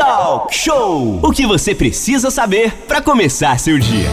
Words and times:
Talk 0.00 0.54
Show! 0.54 1.20
O 1.22 1.30
que 1.30 1.46
você 1.46 1.74
precisa 1.74 2.30
saber 2.30 2.72
para 2.88 3.02
começar 3.02 3.60
seu 3.60 3.78
dia. 3.78 4.08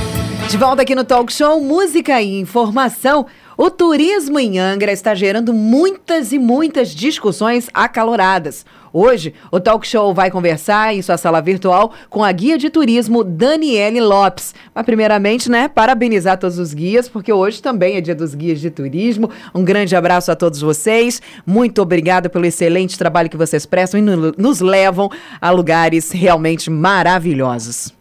De 0.50 0.58
volta 0.58 0.82
aqui 0.82 0.94
no 0.94 1.06
Talk 1.06 1.32
Show, 1.32 1.62
música 1.62 2.22
e 2.22 2.42
informação. 2.42 3.26
O 3.60 3.72
turismo 3.72 4.38
em 4.38 4.60
Angra 4.60 4.92
está 4.92 5.16
gerando 5.16 5.52
muitas 5.52 6.32
e 6.32 6.38
muitas 6.38 6.90
discussões 6.90 7.68
acaloradas. 7.74 8.64
Hoje, 8.94 9.34
o 9.52 9.60
Talk 9.60 9.86
Show 9.88 10.14
vai 10.14 10.30
conversar 10.30 10.94
em 10.94 11.02
sua 11.02 11.18
sala 11.18 11.42
virtual 11.42 11.92
com 12.08 12.24
a 12.24 12.32
guia 12.32 12.56
de 12.56 12.70
turismo 12.70 13.24
Daniele 13.24 14.00
Lopes. 14.00 14.54
Mas, 14.76 14.86
primeiramente, 14.86 15.50
né, 15.50 15.68
parabenizar 15.68 16.38
todos 16.38 16.60
os 16.60 16.72
guias, 16.72 17.10
porque 17.10 17.34
hoje 17.34 17.60
também 17.60 17.96
é 17.96 18.02
dia 18.02 18.14
dos 18.14 18.36
guias 18.36 18.62
de 18.62 18.70
turismo. 18.70 19.28
Um 19.56 19.64
grande 19.64 19.96
abraço 19.96 20.32
a 20.32 20.36
todos 20.36 20.62
vocês. 20.62 21.20
Muito 21.44 21.82
obrigada 21.82 22.30
pelo 22.30 22.46
excelente 22.46 22.96
trabalho 22.96 23.28
que 23.28 23.38
vocês 23.38 23.66
prestam 23.66 24.00
e 24.00 24.04
nos 24.38 24.60
levam 24.62 25.10
a 25.42 25.50
lugares 25.50 26.12
realmente 26.12 26.70
maravilhosos. 26.70 27.97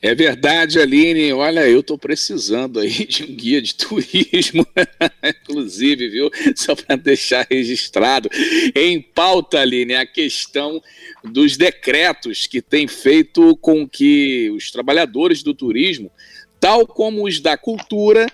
É 0.00 0.14
verdade, 0.14 0.78
Aline. 0.78 1.32
Olha, 1.32 1.68
eu 1.68 1.80
estou 1.80 1.98
precisando 1.98 2.78
aí 2.78 2.90
de 3.04 3.24
um 3.24 3.34
guia 3.34 3.60
de 3.60 3.74
turismo, 3.74 4.64
inclusive, 5.24 6.08
viu? 6.08 6.30
Só 6.54 6.76
para 6.76 6.94
deixar 6.94 7.46
registrado. 7.50 8.30
Em 8.76 9.02
pauta, 9.02 9.60
Aline, 9.60 9.94
a 9.94 10.06
questão 10.06 10.80
dos 11.24 11.56
decretos 11.56 12.46
que 12.46 12.62
tem 12.62 12.86
feito 12.86 13.56
com 13.56 13.88
que 13.88 14.50
os 14.50 14.70
trabalhadores 14.70 15.42
do 15.42 15.52
turismo, 15.52 16.12
tal 16.60 16.86
como 16.86 17.26
os 17.26 17.40
da 17.40 17.56
cultura, 17.56 18.26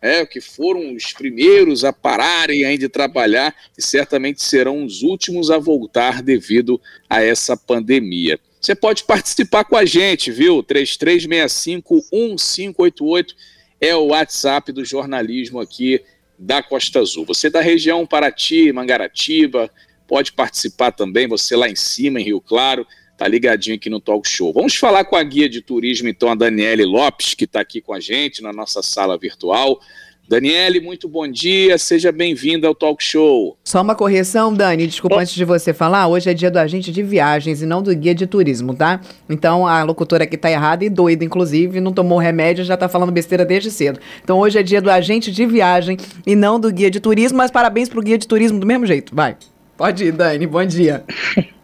é, 0.00 0.24
que 0.24 0.40
foram 0.40 0.94
os 0.94 1.12
primeiros 1.12 1.84
a 1.84 1.92
pararem 1.92 2.64
aí 2.64 2.78
de 2.78 2.88
trabalhar 2.88 3.54
e 3.76 3.82
certamente 3.82 4.42
serão 4.42 4.84
os 4.84 5.02
últimos 5.02 5.50
a 5.50 5.58
voltar 5.58 6.22
devido 6.22 6.80
a 7.08 7.22
essa 7.22 7.56
pandemia. 7.56 8.38
Você 8.64 8.74
pode 8.74 9.04
participar 9.04 9.64
com 9.64 9.76
a 9.76 9.84
gente, 9.84 10.30
viu? 10.30 10.62
3365-1588 10.62 13.34
é 13.78 13.94
o 13.94 14.06
WhatsApp 14.06 14.72
do 14.72 14.82
jornalismo 14.82 15.60
aqui 15.60 16.00
da 16.38 16.62
Costa 16.62 17.00
Azul. 17.00 17.26
Você 17.26 17.50
da 17.50 17.60
região 17.60 18.06
Paraty, 18.06 18.72
Mangaratiba, 18.72 19.70
pode 20.08 20.32
participar 20.32 20.92
também, 20.92 21.28
você 21.28 21.54
lá 21.54 21.68
em 21.68 21.76
cima, 21.76 22.18
em 22.18 22.24
Rio 22.24 22.40
Claro, 22.40 22.86
tá 23.18 23.28
ligadinho 23.28 23.76
aqui 23.76 23.90
no 23.90 24.00
Talk 24.00 24.26
Show. 24.26 24.50
Vamos 24.50 24.74
falar 24.76 25.04
com 25.04 25.16
a 25.16 25.22
guia 25.22 25.46
de 25.46 25.60
turismo, 25.60 26.08
então, 26.08 26.30
a 26.30 26.34
Daniele 26.34 26.86
Lopes, 26.86 27.34
que 27.34 27.44
está 27.44 27.60
aqui 27.60 27.82
com 27.82 27.92
a 27.92 28.00
gente 28.00 28.40
na 28.40 28.50
nossa 28.50 28.82
sala 28.82 29.18
virtual. 29.18 29.78
Daniele, 30.26 30.80
muito 30.80 31.06
bom 31.06 31.28
dia, 31.28 31.76
seja 31.76 32.10
bem-vinda 32.10 32.66
ao 32.66 32.74
Talk 32.74 33.04
Show. 33.04 33.58
Só 33.62 33.82
uma 33.82 33.94
correção, 33.94 34.54
Dani, 34.54 34.86
desculpa 34.86 35.20
antes 35.20 35.34
de 35.34 35.44
você 35.44 35.74
falar, 35.74 36.08
hoje 36.08 36.30
é 36.30 36.34
dia 36.34 36.50
do 36.50 36.58
agente 36.58 36.90
de 36.90 37.02
viagens 37.02 37.60
e 37.60 37.66
não 37.66 37.82
do 37.82 37.94
guia 37.94 38.14
de 38.14 38.26
turismo, 38.26 38.74
tá? 38.74 39.02
Então 39.28 39.66
a 39.66 39.82
locutora 39.82 40.24
aqui 40.24 40.38
tá 40.38 40.50
errada 40.50 40.82
e 40.82 40.88
doida, 40.88 41.22
inclusive, 41.26 41.78
não 41.78 41.92
tomou 41.92 42.18
remédio, 42.18 42.64
já 42.64 42.74
tá 42.74 42.88
falando 42.88 43.12
besteira 43.12 43.44
desde 43.44 43.70
cedo. 43.70 44.00
Então 44.22 44.38
hoje 44.38 44.58
é 44.58 44.62
dia 44.62 44.80
do 44.80 44.90
agente 44.90 45.30
de 45.30 45.44
viagem 45.44 45.98
e 46.26 46.34
não 46.34 46.58
do 46.58 46.72
guia 46.72 46.90
de 46.90 47.00
turismo, 47.00 47.36
mas 47.36 47.50
parabéns 47.50 47.90
pro 47.90 48.00
guia 48.00 48.16
de 48.16 48.26
turismo 48.26 48.58
do 48.58 48.66
mesmo 48.66 48.86
jeito, 48.86 49.14
vai. 49.14 49.36
Pode 49.76 50.06
ir, 50.06 50.12
Dani, 50.12 50.46
bom 50.46 50.64
dia. 50.64 51.04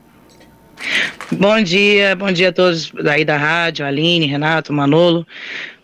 Bom 1.32 1.62
dia, 1.62 2.16
bom 2.16 2.32
dia 2.32 2.48
a 2.48 2.52
todos 2.52 2.90
daí 2.90 3.24
da 3.24 3.36
rádio, 3.36 3.86
Aline, 3.86 4.26
Renato, 4.26 4.72
Manolo. 4.72 5.26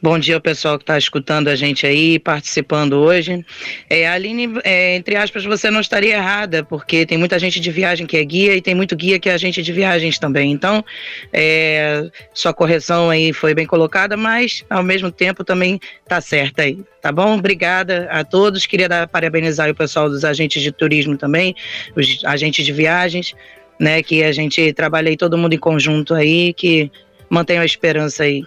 Bom 0.03 0.19
dia 0.19 0.35
ao 0.35 0.41
pessoal 0.41 0.77
que 0.77 0.83
está 0.83 0.99
escutando 0.99 1.49
a 1.49 1.57
gente 1.57 1.87
aí, 1.87 2.19
participando 2.19 2.95
hoje. 2.95 3.45
É, 3.89 4.07
Aline, 4.07 4.59
é, 4.63 4.95
entre 4.95 5.17
aspas, 5.17 5.45
você 5.45 5.71
não 5.71 5.81
estaria 5.81 6.17
errada, 6.17 6.63
porque 6.63 7.07
tem 7.07 7.17
muita 7.17 7.39
gente 7.39 7.59
de 7.59 7.71
viagem 7.71 8.07
que 8.07 8.17
é 8.17 8.25
guia 8.25 8.55
e 8.55 8.61
tem 8.61 8.75
muito 8.75 8.95
guia 8.95 9.19
que 9.19 9.29
é 9.29 9.33
agente 9.35 9.63
de 9.63 9.73
viagens 9.73 10.19
também. 10.19 10.53
Então, 10.53 10.85
é, 11.33 12.09
sua 12.35 12.53
correção 12.53 13.09
aí 13.11 13.33
foi 13.33 13.55
bem 13.55 13.67
colocada, 13.67 14.17
mas 14.17 14.65
ao 14.69 14.83
mesmo 14.83 15.11
tempo 15.11 15.43
também 15.43 15.81
está 16.05 16.21
certa 16.21 16.63
aí. 16.63 16.79
Tá 17.01 17.11
bom? 17.13 17.39
Obrigada 17.39 18.09
a 18.11 18.25
todos. 18.25 18.67
Queria 18.67 18.89
dar, 18.89 19.09
parabenizar 19.09 19.71
o 19.71 19.75
pessoal 19.75 20.09
dos 20.09 20.25
agentes 20.25 20.63
de 20.63 20.73
turismo 20.73 21.17
também, 21.17 21.55
os 21.95 22.21
agentes 22.25 22.65
de 22.65 22.73
viagens, 22.73 23.35
né? 23.79 24.03
Que 24.03 24.23
a 24.23 24.33
gente 24.33 24.73
trabalha 24.73 25.09
aí 25.09 25.17
todo 25.17 25.39
mundo 25.39 25.55
em 25.55 25.59
conjunto 25.59 26.15
aí, 26.15 26.53
que 26.53 26.91
mantenha 27.29 27.61
a 27.61 27.65
esperança 27.65 28.25
aí. 28.25 28.45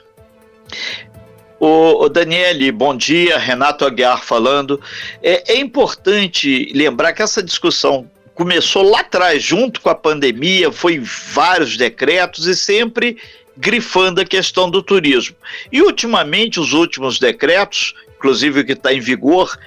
O, 1.60 2.06
o 2.06 2.10
Daniele, 2.10 2.72
bom 2.72 2.96
dia. 2.96 3.38
Renato 3.38 3.86
Aguiar 3.86 4.24
falando. 4.24 4.80
É, 5.22 5.54
é 5.54 5.60
importante 5.60 6.72
lembrar 6.74 7.14
que 7.14 7.22
essa 7.22 7.44
discussão 7.44 8.10
começou 8.34 8.90
lá 8.90 9.02
atrás, 9.02 9.44
junto 9.44 9.82
com 9.82 9.90
a 9.90 9.96
pandemia, 9.96 10.72
foi 10.72 11.02
vários 11.34 11.76
decretos 11.76 12.48
e 12.48 12.56
sempre 12.56 13.18
grifando 13.58 14.22
a 14.22 14.26
questão 14.26 14.72
do 14.72 14.82
turismo. 14.82 15.36
E 15.70 15.82
ultimamente, 15.82 16.58
os 16.58 16.72
últimos 16.72 17.20
decretos, 17.20 17.94
inclusive 18.16 18.62
o 18.62 18.66
que 18.66 18.72
está 18.72 18.94
em 18.94 19.02
vigor, 19.02 19.60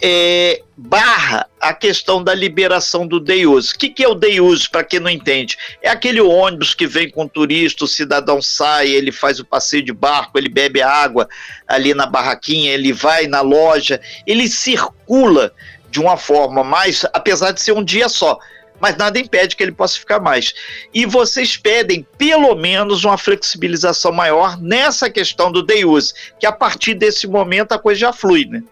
é, 0.00 0.62
barra 0.76 1.48
a 1.60 1.72
questão 1.72 2.22
da 2.22 2.34
liberação 2.34 3.06
do 3.06 3.18
day 3.18 3.46
use. 3.46 3.72
O 3.72 3.78
que, 3.78 3.88
que 3.88 4.04
é 4.04 4.08
o 4.08 4.14
day 4.14 4.40
use, 4.40 4.68
para 4.68 4.84
quem 4.84 5.00
não 5.00 5.10
entende? 5.10 5.56
É 5.82 5.88
aquele 5.88 6.20
ônibus 6.20 6.74
que 6.74 6.86
vem 6.86 7.10
com 7.10 7.26
turista, 7.26 7.84
o 7.84 7.88
cidadão 7.88 8.42
sai, 8.42 8.88
ele 8.88 9.10
faz 9.10 9.40
o 9.40 9.44
passeio 9.44 9.82
de 9.82 9.92
barco, 9.92 10.38
ele 10.38 10.48
bebe 10.48 10.82
água 10.82 11.28
ali 11.66 11.94
na 11.94 12.06
barraquinha, 12.06 12.72
ele 12.72 12.92
vai 12.92 13.26
na 13.26 13.40
loja, 13.40 14.00
ele 14.26 14.48
circula 14.48 15.52
de 15.90 15.98
uma 15.98 16.16
forma 16.16 16.62
mais, 16.62 17.04
apesar 17.12 17.52
de 17.52 17.60
ser 17.60 17.72
um 17.72 17.82
dia 17.82 18.08
só, 18.08 18.38
mas 18.78 18.96
nada 18.96 19.18
impede 19.18 19.56
que 19.56 19.62
ele 19.62 19.72
possa 19.72 19.98
ficar 19.98 20.20
mais. 20.20 20.52
E 20.92 21.06
vocês 21.06 21.56
pedem 21.56 22.06
pelo 22.18 22.54
menos 22.54 23.02
uma 23.04 23.16
flexibilização 23.16 24.12
maior 24.12 24.60
nessa 24.60 25.08
questão 25.08 25.50
do 25.50 25.62
day 25.62 25.86
use, 25.86 26.12
que 26.38 26.44
a 26.44 26.52
partir 26.52 26.92
desse 26.92 27.26
momento 27.26 27.72
a 27.72 27.78
coisa 27.78 28.00
já 28.00 28.12
flui, 28.12 28.44
né? 28.44 28.62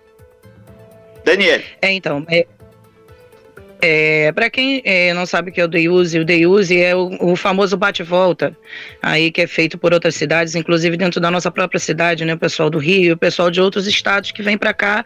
Daniel. 1.24 1.60
É, 1.80 1.92
então, 1.92 2.24
é, 2.28 2.46
é, 3.86 4.32
para 4.32 4.48
quem 4.48 4.80
é, 4.82 5.12
não 5.12 5.26
sabe 5.26 5.52
que 5.52 5.60
é 5.60 5.64
o 5.64 5.68
Day 5.68 5.90
Use, 5.90 6.18
o 6.18 6.24
Day 6.24 6.46
Use 6.46 6.80
é 6.80 6.96
o, 6.96 7.18
o 7.20 7.36
famoso 7.36 7.76
bate-volta, 7.76 8.56
aí 9.02 9.30
que 9.30 9.42
é 9.42 9.46
feito 9.46 9.76
por 9.76 9.92
outras 9.92 10.14
cidades, 10.14 10.54
inclusive 10.54 10.96
dentro 10.96 11.20
da 11.20 11.30
nossa 11.30 11.50
própria 11.50 11.78
cidade, 11.78 12.24
né, 12.24 12.32
o 12.32 12.38
pessoal 12.38 12.70
do 12.70 12.78
Rio, 12.78 13.12
o 13.12 13.18
pessoal 13.18 13.50
de 13.50 13.60
outros 13.60 13.86
estados 13.86 14.32
que 14.32 14.42
vem 14.42 14.56
para 14.56 14.72
cá 14.72 15.04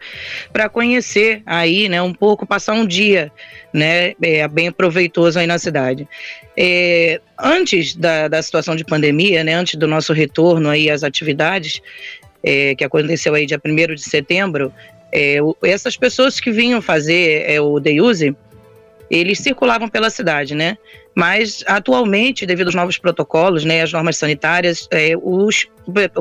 para 0.53 0.69
conhecer 0.69 1.41
aí, 1.45 1.89
né, 1.89 2.01
um 2.01 2.13
pouco, 2.13 2.47
passar 2.47 2.71
um 2.71 2.87
dia, 2.87 3.29
né, 3.73 4.13
é, 4.21 4.47
bem 4.47 4.71
proveitoso 4.71 5.37
aí 5.37 5.45
na 5.45 5.59
cidade. 5.59 6.07
É, 6.55 7.19
antes 7.37 7.97
da, 7.97 8.29
da 8.29 8.41
situação 8.41 8.77
de 8.77 8.85
pandemia, 8.85 9.43
né, 9.43 9.55
antes 9.55 9.75
do 9.75 9.87
nosso 9.87 10.13
retorno 10.13 10.69
aí 10.69 10.89
às 10.89 11.03
atividades, 11.03 11.81
é, 12.41 12.75
que 12.75 12.85
aconteceu 12.85 13.35
aí 13.35 13.45
dia 13.45 13.59
1 13.61 13.95
de 13.95 14.03
setembro, 14.03 14.73
é, 15.11 15.37
essas 15.63 15.97
pessoas 15.97 16.39
que 16.39 16.51
vinham 16.51 16.81
fazer 16.81 17.43
é, 17.49 17.59
o 17.59 17.79
day 17.79 18.01
use, 18.01 18.35
eles 19.09 19.39
circulavam 19.39 19.89
pela 19.89 20.09
cidade, 20.09 20.53
né? 20.53 20.77
Mas 21.15 21.63
atualmente, 21.67 22.45
devido 22.45 22.67
aos 22.67 22.75
novos 22.75 22.97
protocolos, 22.97 23.65
né, 23.65 23.81
as 23.81 23.91
normas 23.91 24.15
sanitárias, 24.15 24.87
é, 24.91 25.15
os, 25.21 25.67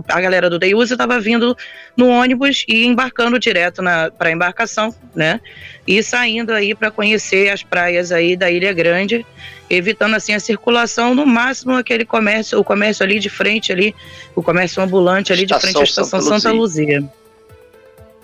a 0.08 0.20
galera 0.20 0.48
do 0.48 0.58
day 0.58 0.74
use 0.74 0.92
estava 0.92 1.20
vindo 1.20 1.56
no 1.96 2.08
ônibus 2.08 2.64
e 2.66 2.84
embarcando 2.84 3.38
direto 3.38 3.82
para 4.16 4.28
a 4.28 4.32
embarcação, 4.32 4.92
né? 5.14 5.40
E 5.86 6.02
saindo 6.02 6.52
aí 6.52 6.74
para 6.74 6.90
conhecer 6.90 7.50
as 7.50 7.62
praias 7.62 8.10
aí 8.10 8.36
da 8.36 8.50
Ilha 8.50 8.72
Grande, 8.72 9.24
evitando 9.70 10.16
assim 10.16 10.32
a 10.32 10.40
circulação, 10.40 11.14
no 11.14 11.26
máximo 11.26 11.74
aquele 11.74 12.04
comércio, 12.04 12.58
o 12.58 12.64
comércio 12.64 13.04
ali 13.04 13.20
de 13.20 13.28
frente 13.28 13.70
ali, 13.70 13.94
o 14.34 14.42
comércio 14.42 14.82
ambulante 14.82 15.32
ali 15.32 15.44
estação 15.44 15.68
de 15.68 15.72
frente 15.74 15.80
à 15.80 15.84
estação 15.84 16.20
Santa, 16.20 16.40
Santa 16.40 16.52
Luzia. 16.52 17.04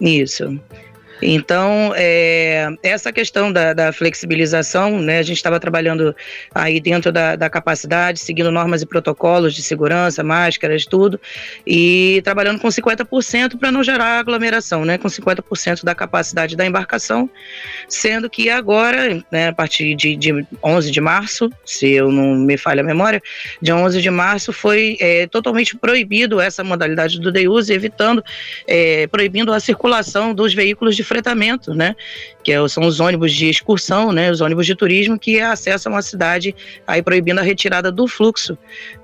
Isso. 0.01 0.61
Então, 1.23 1.93
é, 1.97 2.69
essa 2.83 3.13
questão 3.13 3.53
da, 3.53 3.73
da, 3.73 3.93
flexibilização, 3.93 5.01
né, 5.01 5.19
a 5.19 5.23
gente 5.23 5.37
estava 5.37 5.61
trabalhando 5.61 6.15
aí 6.55 6.81
dentro 6.81 7.13
da, 7.13 7.37
da, 7.37 7.49
capacidade, 7.49 8.19
seguindo 8.19 8.51
normas 8.51 8.83
e 8.83 8.87
protocolos 8.87 9.55
de 9.55 9.63
segurança, 9.63 10.25
máscaras, 10.25 10.85
tudo, 10.85 11.21
e 11.67 12.21
trabalhando 12.25 12.61
com 12.61 12.69
50% 12.69 13.59
para 13.59 13.71
não 13.71 13.83
gerar 13.83 14.19
aglomeração, 14.19 14.85
né, 14.85 14.99
com 14.99 15.09
50% 15.09 15.85
da 15.85 15.95
capacidade 15.95 16.57
da 16.57 16.67
embarcação, 16.67 17.31
sendo 17.89 18.29
que 18.29 18.51
agora, 18.51 19.23
né, 19.31 19.49
a 19.49 19.53
partir 19.53 19.95
de, 19.95 20.17
de 20.17 20.47
11 20.63 20.91
de 20.91 21.01
março, 21.01 21.51
se 21.65 21.93
eu 21.93 22.11
não 22.11 22.35
me 22.35 22.57
falha 22.57 22.81
a 22.81 22.85
memória, 22.85 23.23
de 23.63 23.73
11 23.73 24.03
de 24.03 24.11
março 24.11 24.53
foi 24.53 24.97
é, 25.01 25.27
totalmente 25.27 25.77
proibido 25.77 26.41
essa 26.41 26.65
modalidade 26.65 27.21
do 27.21 27.31
day 27.31 27.47
use, 27.47 27.73
evitando, 27.73 28.25
é, 28.67 29.07
proibindo 29.07 29.53
a 29.53 29.61
circulação 29.61 30.35
dos 30.35 30.53
veículos 30.53 30.97
de 30.97 31.04
fretamento, 31.05 31.75
né? 31.75 31.95
Que 32.43 32.53
é 32.53 32.69
são 32.69 32.85
os 32.85 33.01
ônibus 33.01 33.33
de 33.33 33.49
excursão, 33.49 34.13
né? 34.13 34.31
Os 34.31 34.41
ônibus 34.41 34.67
de 34.67 34.75
turismo 34.75 35.19
que 35.19 35.41
acessam 35.41 35.97
a 35.97 36.03
cidade, 36.03 36.55
aí 36.87 37.03
proibindo 37.03 37.39
a 37.39 37.43
retirada 37.43 37.93
do 37.93 38.09
fluxo, 38.09 38.57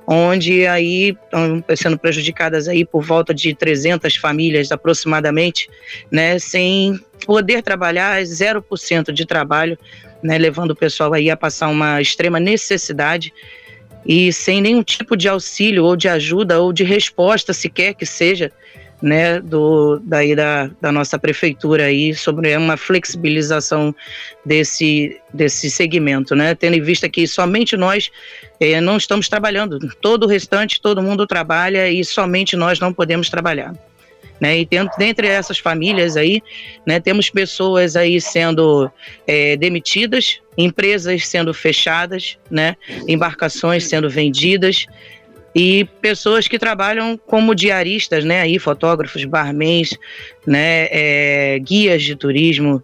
onde 0.07 0.67
aí 0.67 1.17
estão 1.25 1.63
sendo 1.77 1.99
prejudicadas 1.99 2.67
aí 2.67 2.85
por 2.85 3.03
volta 3.03 3.33
de 3.33 3.55
300 3.55 4.17
famílias 4.17 4.73
aproximadamente, 4.73 5.69
né? 6.11 6.39
Sem 6.39 6.99
poder 7.25 7.63
trabalhar, 7.63 8.21
0% 8.23 9.13
de 9.13 9.27
trabalho, 9.27 9.79
né? 10.23 10.39
Levando 10.39 10.73
o 10.73 10.77
pessoal 10.77 11.13
aí 11.13 11.31
a 11.31 11.37
passar 11.37 11.69
uma 11.69 12.01
extrema 12.01 12.41
necessidade 12.41 13.33
e 14.05 14.33
sem 14.33 14.61
nenhum 14.61 14.83
tipo 14.83 15.17
de 15.17 15.29
auxílio 15.29 15.85
ou 15.85 15.95
de 15.95 16.09
ajuda 16.09 16.61
ou 16.61 16.73
de 16.73 16.85
resposta 16.85 17.53
sequer 17.53 17.95
que 17.95 18.07
seja 18.07 18.51
né, 19.03 19.41
do, 19.41 20.01
daí 20.05 20.35
da, 20.35 20.71
da 20.81 20.93
nossa 20.93 21.19
prefeitura 21.19 21.85
aí 21.85 22.15
sobre 22.15 22.55
uma 22.57 22.77
flexibilização 22.77 23.95
desse, 24.45 25.19
desse 25.33 25.71
segmento, 25.71 26.35
né, 26.35 26.55
tendo 26.55 26.77
em 26.77 26.83
vista 26.83 27.09
que 27.09 27.27
somente 27.27 27.77
nós 27.77 28.11
eh, 28.61 28.81
não 28.81 28.97
estamos 28.97 29.29
trabalhando, 29.29 29.79
todo 30.01 30.25
o 30.25 30.29
restante, 30.29 30.81
todo 30.81 31.03
mundo 31.03 31.27
trabalha 31.27 31.89
e 31.89 32.05
somente 32.05 32.57
nós 32.57 32.79
não 32.79 32.93
podemos 32.93 33.31
trabalhar. 33.31 33.75
Né, 34.39 34.61
e 34.61 34.65
dentro, 34.65 34.97
dentre 34.99 35.27
essas 35.27 35.59
famílias 35.59 36.17
aí, 36.17 36.43
né, 36.87 36.99
temos 36.99 37.29
pessoas 37.29 37.95
aí 37.95 38.19
sendo 38.23 38.91
é, 39.27 39.55
demitidas, 39.55 40.41
empresas 40.57 41.27
sendo 41.27 41.53
fechadas, 41.53 42.39
né, 42.51 42.75
embarcações 43.07 43.85
sendo 43.85 44.09
vendidas, 44.09 44.87
e 45.55 45.85
pessoas 46.01 46.47
que 46.47 46.59
trabalham 46.59 47.19
como 47.27 47.55
diaristas, 47.55 48.25
né, 48.25 48.41
aí 48.41 48.59
fotógrafos, 48.59 49.25
barmans, 49.25 49.91
né, 50.47 50.89
é, 50.91 51.59
guias 51.59 52.03
de 52.03 52.15
turismo, 52.15 52.83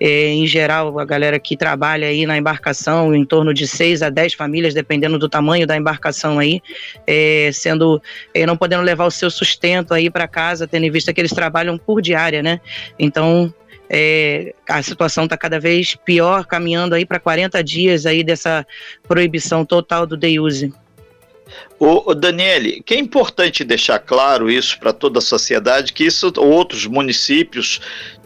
é, 0.00 0.28
em 0.28 0.46
geral 0.46 0.98
a 0.98 1.04
galera 1.04 1.38
que 1.38 1.56
trabalha 1.56 2.08
aí 2.08 2.24
na 2.24 2.38
embarcação, 2.38 3.14
em 3.14 3.24
torno 3.24 3.52
de 3.52 3.68
seis 3.68 4.02
a 4.02 4.08
dez 4.08 4.32
famílias, 4.32 4.72
dependendo 4.72 5.18
do 5.18 5.28
tamanho 5.28 5.66
da 5.66 5.76
embarcação 5.76 6.38
aí, 6.38 6.62
é, 7.06 7.50
sendo 7.52 8.00
é, 8.32 8.46
não 8.46 8.56
podendo 8.56 8.82
levar 8.82 9.04
o 9.04 9.10
seu 9.10 9.30
sustento 9.30 9.92
aí 9.92 10.08
para 10.08 10.26
casa, 10.26 10.66
tendo 10.66 10.86
em 10.86 10.90
vista 10.90 11.12
que 11.12 11.20
eles 11.20 11.32
trabalham 11.32 11.76
por 11.76 12.00
diária, 12.00 12.42
né? 12.42 12.60
Então 12.98 13.52
é, 13.90 14.54
a 14.66 14.82
situação 14.82 15.24
está 15.24 15.36
cada 15.36 15.60
vez 15.60 15.94
pior, 15.96 16.46
caminhando 16.46 16.94
aí 16.94 17.04
para 17.04 17.20
40 17.20 17.62
dias 17.62 18.06
aí 18.06 18.24
dessa 18.24 18.66
proibição 19.06 19.66
total 19.66 20.06
do 20.06 20.16
day 20.16 20.40
use. 20.40 20.72
O, 21.78 22.14
Daniele, 22.14 22.82
que 22.84 22.92
é 22.92 22.98
importante 22.98 23.64
deixar 23.64 23.98
claro 23.98 24.50
isso 24.50 24.78
para 24.78 24.92
toda 24.92 25.18
a 25.18 25.22
sociedade, 25.22 25.94
que 25.94 26.04
isso 26.04 26.30
outros 26.36 26.86
municípios 26.86 27.80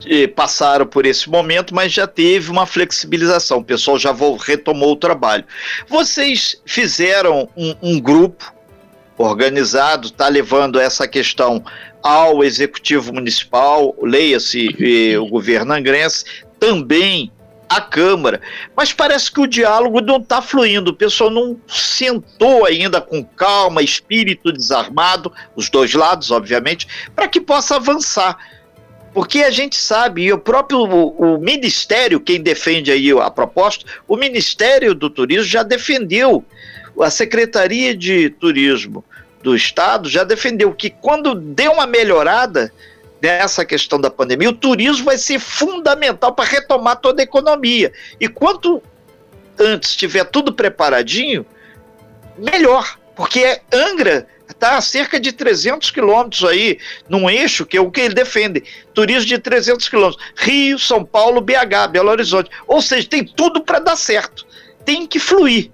eh, 0.06 0.26
passaram 0.26 0.84
por 0.84 1.06
esse 1.06 1.30
momento, 1.30 1.72
mas 1.72 1.92
já 1.92 2.06
teve 2.06 2.50
uma 2.50 2.66
flexibilização, 2.66 3.58
o 3.58 3.64
pessoal 3.64 3.96
já 3.96 4.12
retomou 4.44 4.92
o 4.92 4.96
trabalho. 4.96 5.44
Vocês 5.88 6.60
fizeram 6.66 7.48
um, 7.56 7.74
um 7.80 8.00
grupo 8.00 8.52
organizado, 9.16 10.08
está 10.08 10.26
levando 10.26 10.80
essa 10.80 11.06
questão 11.06 11.64
ao 12.02 12.42
Executivo 12.42 13.12
Municipal, 13.12 13.94
leia-se 14.02 14.68
eh, 14.80 15.18
o 15.18 15.26
governo 15.26 15.72
angrense, 15.72 16.24
também 16.58 17.30
a 17.76 17.80
Câmara. 17.80 18.40
Mas 18.76 18.92
parece 18.92 19.30
que 19.30 19.40
o 19.40 19.46
diálogo 19.46 20.00
não 20.00 20.18
está 20.18 20.40
fluindo, 20.40 20.90
o 20.90 20.96
pessoal 20.96 21.30
não 21.30 21.58
sentou 21.68 22.64
ainda 22.64 23.00
com 23.00 23.24
calma, 23.24 23.82
espírito 23.82 24.52
desarmado, 24.52 25.32
os 25.56 25.68
dois 25.68 25.92
lados, 25.94 26.30
obviamente, 26.30 26.86
para 27.14 27.28
que 27.28 27.40
possa 27.40 27.76
avançar. 27.76 28.36
Porque 29.12 29.44
a 29.44 29.50
gente 29.50 29.76
sabe, 29.76 30.24
e 30.24 30.32
o 30.32 30.38
próprio 30.38 30.80
o, 30.80 31.36
o, 31.36 31.38
Ministério, 31.38 32.18
quem 32.18 32.42
defende 32.42 32.90
aí 32.90 33.12
a 33.12 33.30
proposta, 33.30 33.84
o 34.08 34.16
Ministério 34.16 34.94
do 34.94 35.08
Turismo 35.08 35.44
já 35.44 35.62
defendeu, 35.62 36.44
a 37.00 37.10
Secretaria 37.10 37.96
de 37.96 38.30
Turismo 38.30 39.04
do 39.42 39.54
Estado 39.54 40.08
já 40.08 40.24
defendeu 40.24 40.72
que 40.72 40.90
quando 40.90 41.34
deu 41.34 41.72
uma 41.72 41.86
melhorada, 41.86 42.72
dessa 43.24 43.64
questão 43.64 43.98
da 43.98 44.10
pandemia, 44.10 44.50
o 44.50 44.52
turismo 44.52 45.06
vai 45.06 45.16
ser 45.16 45.38
fundamental 45.38 46.34
para 46.34 46.44
retomar 46.44 46.96
toda 46.96 47.22
a 47.22 47.24
economia. 47.24 47.90
E 48.20 48.28
quanto 48.28 48.82
antes 49.58 49.96
tiver 49.96 50.24
tudo 50.24 50.52
preparadinho, 50.52 51.46
melhor, 52.36 52.98
porque 53.16 53.62
Angra 53.72 54.28
está 54.46 54.76
a 54.76 54.82
cerca 54.82 55.18
de 55.18 55.32
300 55.32 55.90
quilômetros 55.90 56.44
aí, 56.44 56.78
num 57.08 57.30
eixo 57.30 57.64
que 57.64 57.78
é 57.78 57.80
o 57.80 57.90
que 57.90 58.02
ele 58.02 58.14
defende, 58.14 58.62
turismo 58.92 59.24
de 59.24 59.38
300 59.38 59.88
quilômetros, 59.88 60.22
Rio, 60.36 60.78
São 60.78 61.02
Paulo, 61.02 61.40
BH, 61.40 61.88
Belo 61.92 62.10
Horizonte, 62.10 62.50
ou 62.66 62.82
seja, 62.82 63.08
tem 63.08 63.24
tudo 63.24 63.62
para 63.62 63.78
dar 63.78 63.96
certo, 63.96 64.46
tem 64.84 65.06
que 65.06 65.18
fluir. 65.18 65.70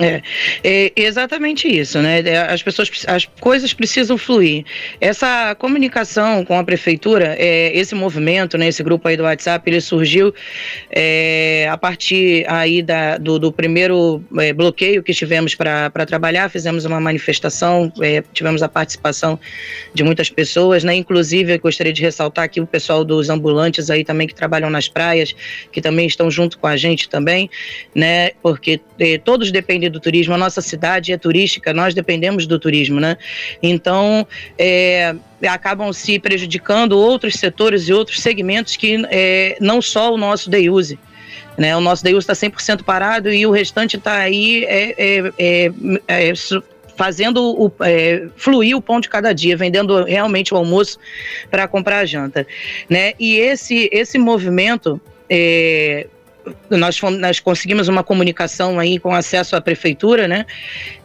É, 0.00 0.22
é, 0.64 0.92
exatamente 0.96 1.68
isso, 1.68 2.02
né? 2.02 2.18
É, 2.20 2.38
as 2.38 2.60
pessoas, 2.60 2.90
as 3.06 3.26
coisas 3.38 3.72
precisam 3.72 4.18
fluir. 4.18 4.64
Essa 5.00 5.54
comunicação 5.54 6.44
com 6.44 6.58
a 6.58 6.64
prefeitura, 6.64 7.36
é, 7.38 7.70
esse 7.78 7.94
movimento, 7.94 8.58
né, 8.58 8.66
esse 8.66 8.82
grupo 8.82 9.06
aí 9.06 9.16
do 9.16 9.22
WhatsApp, 9.22 9.70
ele 9.70 9.80
surgiu 9.80 10.34
é, 10.90 11.68
a 11.70 11.76
partir 11.78 12.44
aí 12.48 12.82
da, 12.82 13.18
do, 13.18 13.38
do 13.38 13.52
primeiro 13.52 14.20
é, 14.38 14.52
bloqueio 14.52 15.00
que 15.00 15.14
tivemos 15.14 15.54
para 15.54 16.04
trabalhar, 16.04 16.48
fizemos 16.48 16.84
uma 16.84 17.00
manifestação, 17.00 17.92
é, 18.02 18.20
tivemos 18.32 18.64
a 18.64 18.68
participação 18.68 19.38
de 19.94 20.02
muitas 20.02 20.28
pessoas, 20.28 20.82
né? 20.82 20.96
Inclusive, 20.96 21.54
eu 21.54 21.60
gostaria 21.60 21.92
de 21.92 22.02
ressaltar 22.02 22.46
aqui 22.46 22.60
o 22.60 22.66
pessoal 22.66 23.04
dos 23.04 23.30
ambulantes 23.30 23.90
aí 23.90 24.02
também 24.02 24.26
que 24.26 24.34
trabalham 24.34 24.70
nas 24.70 24.88
praias, 24.88 25.36
que 25.70 25.80
também 25.80 26.08
estão 26.08 26.28
junto 26.28 26.58
com 26.58 26.66
a 26.66 26.76
gente 26.76 27.08
também, 27.08 27.48
né? 27.94 28.32
Porque 28.42 28.80
todos 29.22 29.52
dependem 29.52 29.83
depender 29.84 29.90
do 29.90 30.00
turismo. 30.00 30.34
A 30.34 30.38
nossa 30.38 30.60
cidade 30.60 31.12
é 31.12 31.18
turística, 31.18 31.72
nós 31.72 31.94
dependemos 31.94 32.46
do 32.46 32.58
turismo, 32.58 33.00
né? 33.00 33.16
Então, 33.62 34.26
é, 34.58 35.14
acabam 35.48 35.92
se 35.92 36.18
prejudicando 36.18 36.92
outros 36.92 37.34
setores 37.34 37.88
e 37.88 37.92
outros 37.92 38.20
segmentos 38.20 38.76
que 38.76 39.04
é, 39.10 39.56
não 39.60 39.80
só 39.82 40.12
o 40.12 40.16
nosso 40.16 40.50
day 40.50 40.68
use. 40.70 40.98
Né, 41.56 41.76
o 41.76 41.80
nosso 41.80 42.02
day 42.02 42.16
está 42.16 42.32
100% 42.32 42.82
parado 42.82 43.32
e 43.32 43.46
o 43.46 43.52
restante 43.52 43.96
está 43.96 44.16
aí 44.16 44.64
é, 44.64 44.94
é, 44.98 45.32
é, 45.38 45.72
é 46.08 46.32
fazendo 46.96 47.40
o, 47.40 47.72
é, 47.80 48.26
fluir 48.36 48.76
o 48.76 48.82
pão 48.82 48.98
de 48.98 49.08
cada 49.08 49.32
dia, 49.32 49.56
vendendo 49.56 50.02
realmente 50.02 50.52
o 50.52 50.56
almoço 50.56 50.98
para 51.52 51.68
comprar 51.68 52.00
a 52.00 52.04
janta, 52.04 52.44
né? 52.88 53.12
E 53.20 53.36
esse 53.36 53.88
esse 53.92 54.18
movimento 54.18 55.00
é, 55.30 56.08
nós, 56.70 57.00
nós 57.00 57.40
conseguimos 57.40 57.88
uma 57.88 58.02
comunicação 58.02 58.78
aí 58.78 58.98
com 58.98 59.14
acesso 59.14 59.56
à 59.56 59.60
prefeitura, 59.60 60.28
né? 60.28 60.44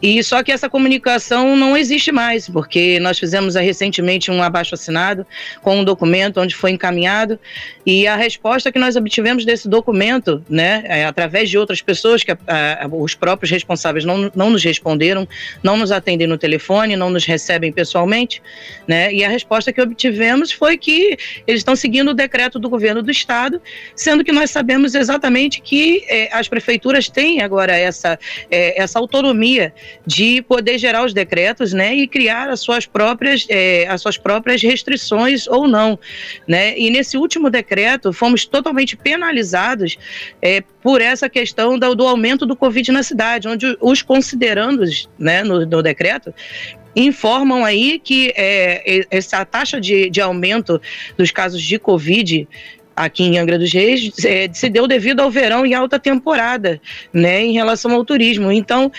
E 0.02 0.22
só 0.24 0.44
que 0.44 0.52
essa 0.52 0.70
comunicação 0.70 1.56
não 1.56 1.78
existe 1.78 2.12
mais, 2.12 2.50
porque 2.50 3.00
nós 3.00 3.18
fizemos 3.18 3.56
recentemente 3.56 4.32
um 4.32 4.42
abaixo 4.42 4.76
assinado 4.76 5.26
com 5.62 5.78
um 5.78 5.84
documento 5.84 6.40
onde 6.40 6.56
foi 6.56 6.72
encaminhado 6.72 7.40
e 7.86 8.08
a 8.08 8.16
resposta 8.16 8.72
que 8.72 8.80
nós 8.80 8.96
obtivemos 8.96 9.46
desse 9.46 9.68
documento, 9.68 10.44
né, 10.50 10.84
é, 10.86 11.06
através 11.06 11.50
de 11.50 11.58
outras 11.58 11.82
pessoas 11.82 12.24
que 12.24 12.32
a, 12.32 12.38
a, 12.48 12.88
os 12.88 13.16
próprios 13.16 13.52
responsáveis 13.52 14.06
não, 14.06 14.32
não 14.36 14.50
nos 14.50 14.64
responderam, 14.64 15.28
não 15.64 15.78
nos 15.78 15.92
atendem 15.92 16.28
no 16.28 16.38
telefone, 16.38 16.96
não 16.96 17.10
nos 17.10 17.26
recebem 17.26 17.72
pessoalmente, 17.72 18.42
né? 18.88 19.14
E 19.14 19.24
a 19.24 19.30
resposta 19.30 19.72
que 19.72 19.82
obtivemos 19.82 20.52
foi 20.52 20.78
que 20.78 21.18
eles 21.48 21.62
estão 21.62 21.76
seguindo 21.76 22.10
o 22.10 22.14
decreto 22.14 22.60
do 22.60 22.70
governo 22.70 23.02
do 23.02 23.12
estado, 23.12 23.62
sendo 23.96 24.24
que 24.24 24.32
nós 24.32 24.52
sabemos 24.52 24.96
exatamente 24.96 25.29
exatamente 25.30 25.62
que 25.62 26.04
é, 26.10 26.30
as 26.34 26.48
prefeituras 26.48 27.08
têm 27.08 27.42
agora 27.42 27.76
essa, 27.76 28.20
é, 28.50 28.82
essa 28.82 28.98
autonomia 28.98 29.72
de 30.06 30.42
poder 30.42 30.78
gerar 30.78 31.06
os 31.06 31.14
decretos, 31.14 31.72
né, 31.72 31.94
e 31.94 32.08
criar 32.08 32.50
as 32.50 32.60
suas 32.60 32.86
próprias, 32.86 33.46
é, 33.48 33.88
as 33.88 34.02
suas 34.02 34.18
próprias 34.18 34.62
restrições 34.62 35.48
ou 35.48 35.68
não, 35.68 36.00
né? 36.48 36.78
E 36.78 36.90
nesse 36.90 37.18
último 37.18 37.50
decreto 37.50 38.12
fomos 38.12 38.46
totalmente 38.46 38.98
penalizados 38.98 39.98
é, 40.42 40.62
por 40.82 41.02
essa 41.02 41.30
questão 41.30 41.78
do, 41.78 41.96
do, 41.96 42.08
aumento 42.08 42.46
do 42.46 42.56
Covid 42.56 42.92
na 42.92 43.04
cidade, 43.04 43.48
onde 43.48 43.78
os 43.80 44.02
considerandos, 44.02 45.08
né, 45.18 45.44
no, 45.44 45.66
no 45.66 45.84
decreto, 45.84 46.34
informam 46.96 47.64
aí 47.64 48.00
que 48.00 48.34
é, 48.36 49.06
essa 49.12 49.46
taxa 49.46 49.80
de, 49.80 50.10
de 50.10 50.22
aumento 50.22 50.82
dos 51.18 51.32
casos 51.32 51.62
de 51.62 51.78
Covid 51.78 52.48
aqui 53.00 53.24
em 53.24 53.38
Angra 53.38 53.58
dos 53.58 53.72
Reis 53.72 54.12
é, 54.26 54.50
se 54.52 54.70
deu 54.70 54.86
devido 54.86 55.22
ao 55.22 55.32
verão 55.32 55.66
e 55.66 55.74
alta 55.74 55.98
temporada, 55.98 56.82
né, 57.14 57.42
em 57.42 57.54
relação 57.54 57.92
ao 57.94 58.04
turismo. 58.04 58.52
Então, 58.52 58.92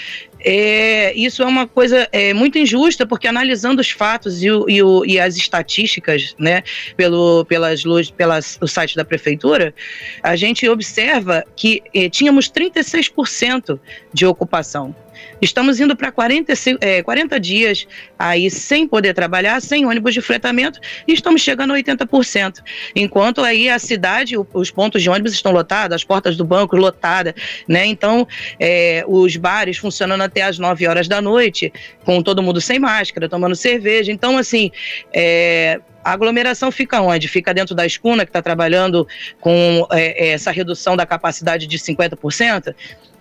é, 0.43 1.13
isso 1.15 1.43
é 1.43 1.47
uma 1.47 1.67
coisa 1.67 2.09
é, 2.11 2.33
muito 2.33 2.59
injusta, 2.59 3.07
porque 3.07 3.29
analisando 3.29 3.83
os 3.83 3.91
fatos 3.91 4.43
e, 4.43 4.51
o, 4.51 4.69
e, 4.71 4.83
o, 4.83 5.05
e 5.05 5.21
as 5.21 5.37
estatísticas, 5.37 6.35
né, 6.39 6.63
pelo, 6.97 7.45
pelas, 7.45 7.83
pelas, 8.17 8.59
o 8.63 8.67
site 8.67 8.97
da 8.97 9.05
prefeitura, 9.05 9.75
a 10.23 10.35
gente 10.35 10.67
observa 10.67 11.45
que 11.55 11.83
é, 11.95 12.09
tínhamos 12.09 12.51
36% 12.51 13.79
de 14.15 14.25
ocupação. 14.25 14.95
Estamos 15.41 15.81
indo 15.81 15.97
para 15.97 16.13
40, 16.13 16.53
é, 16.81 17.03
40 17.03 17.41
dias 17.41 17.87
aí 18.19 18.51
sem 18.51 18.87
poder 18.87 19.15
trabalhar, 19.15 19.61
sem 19.61 19.87
ônibus 19.87 20.15
de 20.15 20.21
fretamento, 20.21 20.79
e 21.07 21.13
estamos 21.13 21.41
chegando 21.41 21.73
a 21.73 21.77
80%. 21.77 22.63
Enquanto 22.95 23.43
aí 23.43 23.69
a 23.69 23.79
cidade, 23.79 24.35
os 24.37 24.71
pontos 24.71 25.03
de 25.03 25.09
ônibus 25.09 25.33
estão 25.33 25.53
lotados, 25.53 25.95
as 25.95 26.05
portas 26.05 26.37
do 26.37 26.45
banco 26.45 26.77
lotadas, 26.77 27.35
né? 27.67 27.87
Então, 27.87 28.27
é, 28.59 29.05
os 29.07 29.37
bares 29.37 29.79
funcionando 29.79 30.23
até 30.23 30.43
as 30.43 30.59
9 30.59 30.87
horas 30.87 31.09
da 31.09 31.21
noite, 31.21 31.73
com 32.05 32.23
todo 32.23 32.43
mundo 32.43 32.61
sem 32.61 32.79
máscara, 32.79 33.29
tomando 33.29 33.57
cerveja. 33.57 34.13
Então, 34.13 34.37
assim, 34.37 34.71
é, 35.13 35.81
a 36.05 36.13
aglomeração 36.13 36.71
fica 36.71 37.01
onde? 37.01 37.29
Fica 37.29 37.53
dentro 37.53 37.75
da 37.75 37.85
escuna, 37.85 38.25
que 38.25 38.31
está 38.31 38.43
trabalhando 38.43 39.07
com 39.41 39.87
é, 39.93 40.31
essa 40.31 40.51
redução 40.51 40.97
da 40.97 41.07
capacidade 41.07 41.67
de 41.67 41.79
50%? 41.79 42.75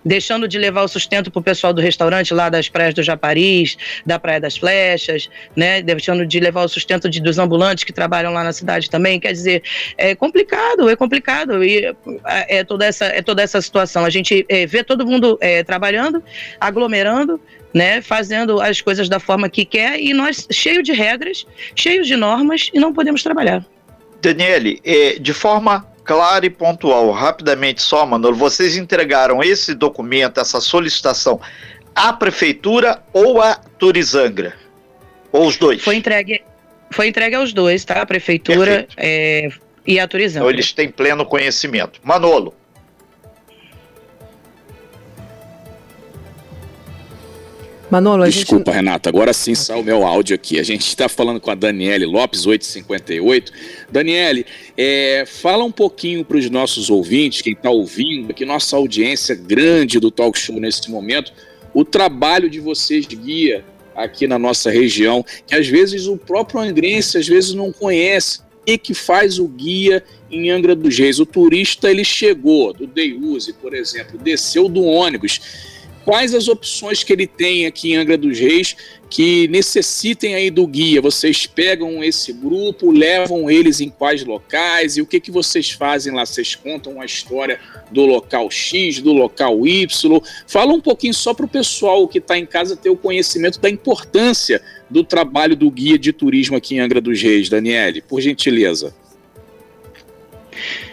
Deixando 0.04 0.48
de 0.48 0.58
levar 0.58 0.82
o 0.82 0.88
sustento 0.88 1.30
para 1.30 1.40
o 1.40 1.42
pessoal 1.42 1.72
do 1.72 1.80
restaurante 1.80 2.32
lá 2.32 2.48
das 2.48 2.68
praias 2.68 2.94
do 2.94 3.02
Japaris, 3.02 3.76
da 4.04 4.18
Praia 4.18 4.40
das 4.40 4.56
Flechas, 4.56 5.28
né? 5.54 5.82
Deixando 5.82 6.26
de 6.26 6.40
levar 6.40 6.64
o 6.64 6.68
sustento 6.68 7.08
de, 7.08 7.20
dos 7.20 7.38
ambulantes 7.38 7.84
que 7.84 7.92
trabalham 7.92 8.32
lá 8.32 8.42
na 8.42 8.52
cidade 8.52 8.88
também. 8.88 9.20
Quer 9.20 9.32
dizer, 9.32 9.62
é 9.96 10.14
complicado, 10.14 10.88
é 10.88 10.96
complicado. 10.96 11.62
E 11.64 11.84
é, 12.24 12.58
é 12.58 12.64
toda 12.64 12.84
essa, 12.84 13.06
é 13.06 13.22
toda 13.22 13.42
essa 13.42 13.60
situação. 13.60 14.04
A 14.04 14.10
gente 14.10 14.44
é, 14.48 14.66
vê 14.66 14.82
todo 14.82 15.06
mundo 15.06 15.38
é, 15.40 15.62
trabalhando, 15.62 16.22
aglomerando, 16.60 17.40
né, 17.72 18.02
fazendo 18.02 18.60
as 18.60 18.80
coisas 18.80 19.08
da 19.08 19.20
forma 19.20 19.48
que 19.48 19.64
quer 19.64 20.00
e 20.00 20.12
nós 20.12 20.46
cheio 20.50 20.82
de 20.82 20.92
regras, 20.92 21.46
cheios 21.74 22.06
de 22.06 22.16
normas 22.16 22.70
e 22.72 22.80
não 22.80 22.92
podemos 22.92 23.22
trabalhar. 23.22 23.64
Daniele, 24.20 24.80
é, 24.84 25.18
de 25.18 25.32
forma 25.32 25.86
clara 26.10 26.44
e 26.44 26.50
pontual, 26.50 27.12
rapidamente 27.12 27.80
só, 27.80 28.04
Manolo, 28.04 28.34
vocês 28.34 28.76
entregaram 28.76 29.44
esse 29.44 29.74
documento, 29.74 30.40
essa 30.40 30.60
solicitação 30.60 31.40
à 31.94 32.12
prefeitura 32.12 33.00
ou 33.12 33.40
à 33.40 33.54
Turizangra? 33.54 34.56
Ou 35.30 35.46
os 35.46 35.56
dois? 35.56 35.84
Foi 35.84 35.94
entregue, 35.94 36.42
foi 36.90 37.06
entregue 37.06 37.36
aos 37.36 37.52
dois, 37.52 37.84
tá? 37.84 38.02
A 38.02 38.06
prefeitura 38.06 38.88
é, 38.96 39.50
e 39.86 40.00
a 40.00 40.08
Turizangra. 40.08 40.48
Então 40.48 40.50
eles 40.50 40.72
têm 40.72 40.88
pleno 40.88 41.24
conhecimento. 41.24 42.00
Manolo. 42.02 42.56
Manolo, 47.90 48.24
Desculpa, 48.24 48.70
gente... 48.70 48.76
Renata, 48.76 49.08
agora 49.08 49.32
sim 49.32 49.54
saiu 49.54 49.80
o 49.80 49.84
meu 49.84 50.06
áudio 50.06 50.36
aqui. 50.36 50.60
A 50.60 50.62
gente 50.62 50.86
está 50.86 51.08
falando 51.08 51.40
com 51.40 51.50
a 51.50 51.56
Daniele 51.56 52.06
Lopes, 52.06 52.46
858. 52.46 53.52
Daniele, 53.90 54.46
é, 54.76 55.24
fala 55.26 55.64
um 55.64 55.72
pouquinho 55.72 56.24
para 56.24 56.36
os 56.36 56.48
nossos 56.48 56.88
ouvintes, 56.88 57.42
quem 57.42 57.52
está 57.52 57.68
ouvindo, 57.68 58.32
que 58.32 58.44
nossa 58.44 58.76
audiência 58.76 59.34
grande 59.34 59.98
do 59.98 60.10
Talk 60.10 60.38
Show 60.38 60.60
nesse 60.60 60.88
momento, 60.88 61.32
o 61.74 61.84
trabalho 61.84 62.48
de 62.48 62.60
vocês 62.60 63.06
guia 63.06 63.64
aqui 63.96 64.28
na 64.28 64.38
nossa 64.38 64.70
região, 64.70 65.24
que 65.44 65.54
às 65.54 65.66
vezes 65.66 66.06
o 66.06 66.16
próprio 66.16 66.60
angrense 66.60 67.18
às 67.18 67.26
vezes 67.26 67.54
não 67.54 67.72
conhece. 67.72 68.40
E 68.66 68.78
que 68.78 68.94
faz 68.94 69.38
o 69.38 69.48
guia 69.48 70.04
em 70.30 70.50
Angra 70.50 70.76
dos 70.76 70.96
Reis? 70.96 71.18
O 71.18 71.26
turista 71.26 71.90
ele 71.90 72.04
chegou 72.04 72.72
do 72.72 72.86
Deuse, 72.86 73.54
por 73.54 73.74
exemplo, 73.74 74.18
desceu 74.18 74.68
do 74.68 74.84
ônibus 74.84 75.40
quais 76.04 76.34
as 76.34 76.48
opções 76.48 77.02
que 77.02 77.12
ele 77.12 77.26
tem 77.26 77.66
aqui 77.66 77.92
em 77.92 77.96
Angra 77.96 78.16
dos 78.16 78.38
Reis 78.38 78.76
que 79.08 79.48
necessitem 79.48 80.34
aí 80.34 80.50
do 80.50 80.66
guia? 80.66 81.00
Vocês 81.00 81.46
pegam 81.46 82.02
esse 82.02 82.32
grupo, 82.32 82.90
levam 82.90 83.50
eles 83.50 83.80
em 83.80 83.88
quais 83.88 84.24
locais 84.24 84.96
e 84.96 85.02
o 85.02 85.06
que, 85.06 85.20
que 85.20 85.30
vocês 85.30 85.70
fazem 85.70 86.12
lá? 86.12 86.24
Vocês 86.24 86.54
contam 86.54 87.00
a 87.00 87.04
história 87.04 87.58
do 87.90 88.06
local 88.06 88.50
X, 88.50 89.00
do 89.00 89.12
local 89.12 89.66
Y? 89.66 90.22
Fala 90.46 90.72
um 90.72 90.80
pouquinho 90.80 91.14
só 91.14 91.34
para 91.34 91.46
o 91.46 91.48
pessoal 91.48 92.06
que 92.06 92.18
está 92.18 92.38
em 92.38 92.46
casa 92.46 92.76
ter 92.76 92.90
o 92.90 92.96
conhecimento 92.96 93.60
da 93.60 93.68
importância 93.68 94.62
do 94.88 95.04
trabalho 95.04 95.56
do 95.56 95.70
guia 95.70 95.98
de 95.98 96.12
turismo 96.12 96.56
aqui 96.56 96.76
em 96.76 96.80
Angra 96.80 97.00
dos 97.00 97.20
Reis, 97.20 97.48
Daniele, 97.48 98.02
por 98.02 98.20
gentileza. 98.20 98.94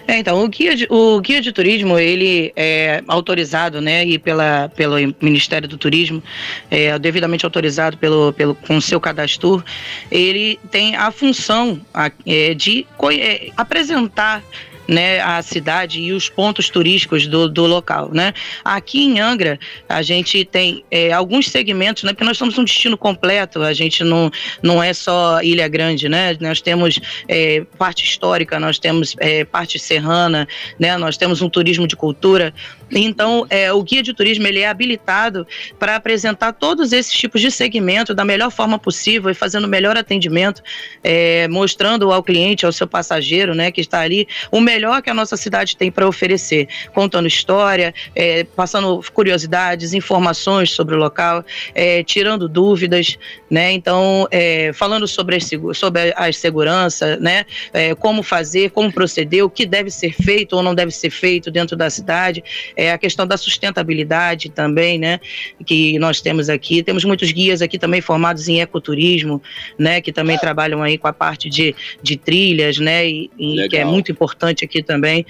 É, 0.07 0.17
então, 0.17 0.43
o 0.43 0.47
guia, 0.47 0.75
de, 0.75 0.87
o 0.89 1.19
guia 1.19 1.41
de 1.41 1.51
turismo, 1.51 1.99
ele 1.99 2.53
é 2.55 3.03
autorizado, 3.07 3.81
né, 3.81 4.05
e 4.05 4.17
pela, 4.17 4.69
pelo 4.75 4.95
Ministério 5.21 5.67
do 5.67 5.77
Turismo, 5.77 6.23
é, 6.71 6.97
devidamente 6.97 7.45
autorizado 7.45 7.97
pelo, 7.97 8.31
pelo, 8.33 8.55
com 8.55 8.79
seu 8.79 8.99
cadastro, 8.99 9.63
ele 10.09 10.59
tem 10.71 10.95
a 10.95 11.11
função 11.11 11.81
é, 12.25 12.53
de 12.53 12.85
é, 13.19 13.49
apresentar 13.57 14.43
né, 14.87 15.19
a 15.21 15.41
cidade 15.41 15.99
e 15.99 16.13
os 16.13 16.29
pontos 16.29 16.69
turísticos 16.69 17.27
do, 17.27 17.49
do 17.49 17.65
local, 17.65 18.09
né? 18.13 18.33
Aqui 18.63 19.03
em 19.03 19.19
Angra, 19.19 19.59
a 19.87 20.01
gente 20.01 20.45
tem 20.45 20.83
é, 20.89 21.11
alguns 21.11 21.49
segmentos, 21.49 22.03
né, 22.03 22.13
porque 22.13 22.23
nós 22.23 22.37
somos 22.37 22.57
um 22.57 22.63
destino 22.63 22.97
completo, 22.97 23.61
a 23.61 23.73
gente 23.73 24.03
não, 24.03 24.31
não 24.61 24.81
é 24.81 24.93
só 24.93 25.41
Ilha 25.41 25.67
Grande, 25.67 26.07
né? 26.07 26.37
Nós 26.39 26.61
temos 26.61 26.99
é, 27.27 27.65
parte 27.77 28.03
histórica, 28.03 28.59
nós 28.59 28.79
temos 28.79 29.15
é, 29.19 29.43
parte 29.43 29.77
serrana, 29.79 30.47
né? 30.79 30.97
Nós 30.97 31.17
temos 31.17 31.41
um 31.41 31.49
turismo 31.49 31.87
de 31.87 31.95
cultura, 31.95 32.53
então, 32.91 33.45
é, 33.49 33.71
o 33.71 33.83
guia 33.83 34.01
de 34.01 34.13
turismo 34.13 34.47
ele 34.47 34.59
é 34.59 34.67
habilitado 34.67 35.45
para 35.77 35.95
apresentar 35.95 36.53
todos 36.53 36.93
esses 36.93 37.11
tipos 37.11 37.41
de 37.41 37.51
segmento 37.51 38.13
da 38.13 38.23
melhor 38.23 38.51
forma 38.51 38.79
possível 38.79 39.29
e 39.29 39.33
fazendo 39.33 39.65
o 39.65 39.67
melhor 39.67 39.97
atendimento, 39.97 40.61
é, 41.03 41.47
mostrando 41.47 42.11
ao 42.11 42.23
cliente, 42.23 42.65
ao 42.65 42.71
seu 42.71 42.87
passageiro, 42.87 43.53
né, 43.53 43.71
que 43.71 43.81
está 43.81 43.99
ali, 43.99 44.27
o 44.51 44.61
melhor 44.61 44.76
que 45.03 45.09
a 45.09 45.13
nossa 45.13 45.37
cidade 45.37 45.75
tem 45.75 45.91
para 45.91 46.07
oferecer, 46.07 46.67
contando 46.93 47.27
história, 47.27 47.93
é, 48.15 48.43
passando 48.43 49.01
curiosidades, 49.13 49.93
informações 49.93 50.71
sobre 50.71 50.95
o 50.95 50.97
local, 50.97 51.43
é, 51.75 52.03
tirando 52.03 52.47
dúvidas, 52.47 53.17
né, 53.49 53.71
então, 53.71 54.27
é, 54.31 54.71
falando 54.73 55.07
sobre 55.07 55.35
as, 55.35 55.49
sobre 55.73 56.13
as 56.15 56.37
segurança, 56.37 57.17
né, 57.17 57.45
é, 57.73 57.93
como 57.95 58.23
fazer, 58.23 58.71
como 58.71 58.91
proceder, 58.91 59.43
o 59.43 59.49
que 59.49 59.65
deve 59.65 59.89
ser 59.89 60.13
feito 60.13 60.55
ou 60.55 60.63
não 60.63 60.73
deve 60.73 60.91
ser 60.91 61.09
feito 61.09 61.51
dentro 61.51 61.75
da 61.75 61.89
cidade. 61.89 62.43
É 62.75 62.91
a 62.91 62.97
questão 62.97 63.25
da 63.27 63.37
sustentabilidade 63.37 64.49
também, 64.49 64.97
né, 64.97 65.19
que 65.65 65.97
nós 65.99 66.21
temos 66.21 66.49
aqui. 66.49 66.83
Temos 66.83 67.03
muitos 67.03 67.31
guias 67.31 67.61
aqui 67.61 67.77
também 67.77 68.01
formados 68.01 68.47
em 68.47 68.61
ecoturismo, 68.61 69.41
né, 69.77 70.01
que 70.01 70.11
também 70.11 70.37
trabalham 70.37 70.81
aí 70.81 70.97
com 70.97 71.07
a 71.07 71.13
parte 71.13 71.49
de, 71.49 71.75
de 72.01 72.17
trilhas, 72.17 72.77
né, 72.77 73.07
e, 73.07 73.29
e 73.37 73.69
que 73.69 73.77
é 73.77 73.85
muito 73.85 74.11
importante 74.11 74.63
aqui 74.67 74.83
também. 74.83 75.25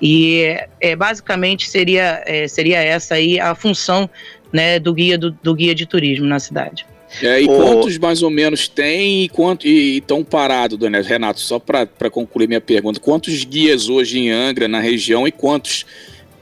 E 0.00 0.56
é, 0.80 0.96
basicamente 0.96 1.68
seria, 1.68 2.22
é, 2.26 2.46
seria 2.46 2.78
essa 2.78 3.14
aí 3.14 3.38
a 3.40 3.54
função 3.54 4.08
né, 4.52 4.78
do 4.78 4.92
guia 4.92 5.16
do, 5.16 5.30
do 5.30 5.54
guia 5.54 5.74
de 5.74 5.86
turismo 5.86 6.26
na 6.26 6.38
cidade. 6.38 6.86
É, 7.20 7.42
e 7.42 7.46
quantos 7.46 7.98
mais 7.98 8.22
ou 8.22 8.30
menos 8.30 8.68
tem 8.68 9.24
e 9.24 9.28
quanto 9.28 9.66
e 9.66 9.98
estão 9.98 10.24
parados, 10.24 10.78
Dona 10.78 11.02
Renato? 11.02 11.40
Só 11.40 11.58
para 11.58 12.10
concluir 12.10 12.48
minha 12.48 12.60
pergunta, 12.60 12.98
quantos 12.98 13.44
guias 13.44 13.88
hoje 13.88 14.18
em 14.18 14.30
Angra 14.30 14.66
na 14.66 14.80
região 14.80 15.26
e 15.26 15.32
quantos 15.32 15.84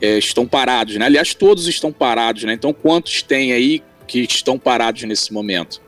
é, 0.00 0.18
estão 0.18 0.46
parados, 0.46 0.96
né? 0.96 1.06
Aliás, 1.06 1.34
todos 1.34 1.66
estão 1.66 1.92
parados, 1.92 2.44
né? 2.44 2.52
Então, 2.52 2.72
quantos 2.72 3.22
tem 3.22 3.52
aí 3.52 3.82
que 4.06 4.20
estão 4.20 4.58
parados 4.58 5.02
nesse 5.02 5.32
momento? 5.32 5.80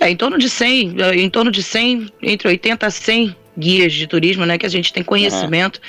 É, 0.00 0.10
em 0.10 0.16
torno 0.16 0.38
de 0.38 0.50
100, 0.50 0.96
é, 1.00 1.14
em 1.16 1.30
torno 1.30 1.50
de 1.50 1.62
100, 1.62 2.08
entre 2.22 2.48
80 2.48 2.86
a 2.86 2.90
100 2.90 3.36
guias 3.56 3.92
de 3.92 4.06
turismo, 4.06 4.46
né, 4.46 4.56
que 4.56 4.66
a 4.66 4.68
gente 4.68 4.92
tem 4.92 5.02
conhecimento, 5.02 5.80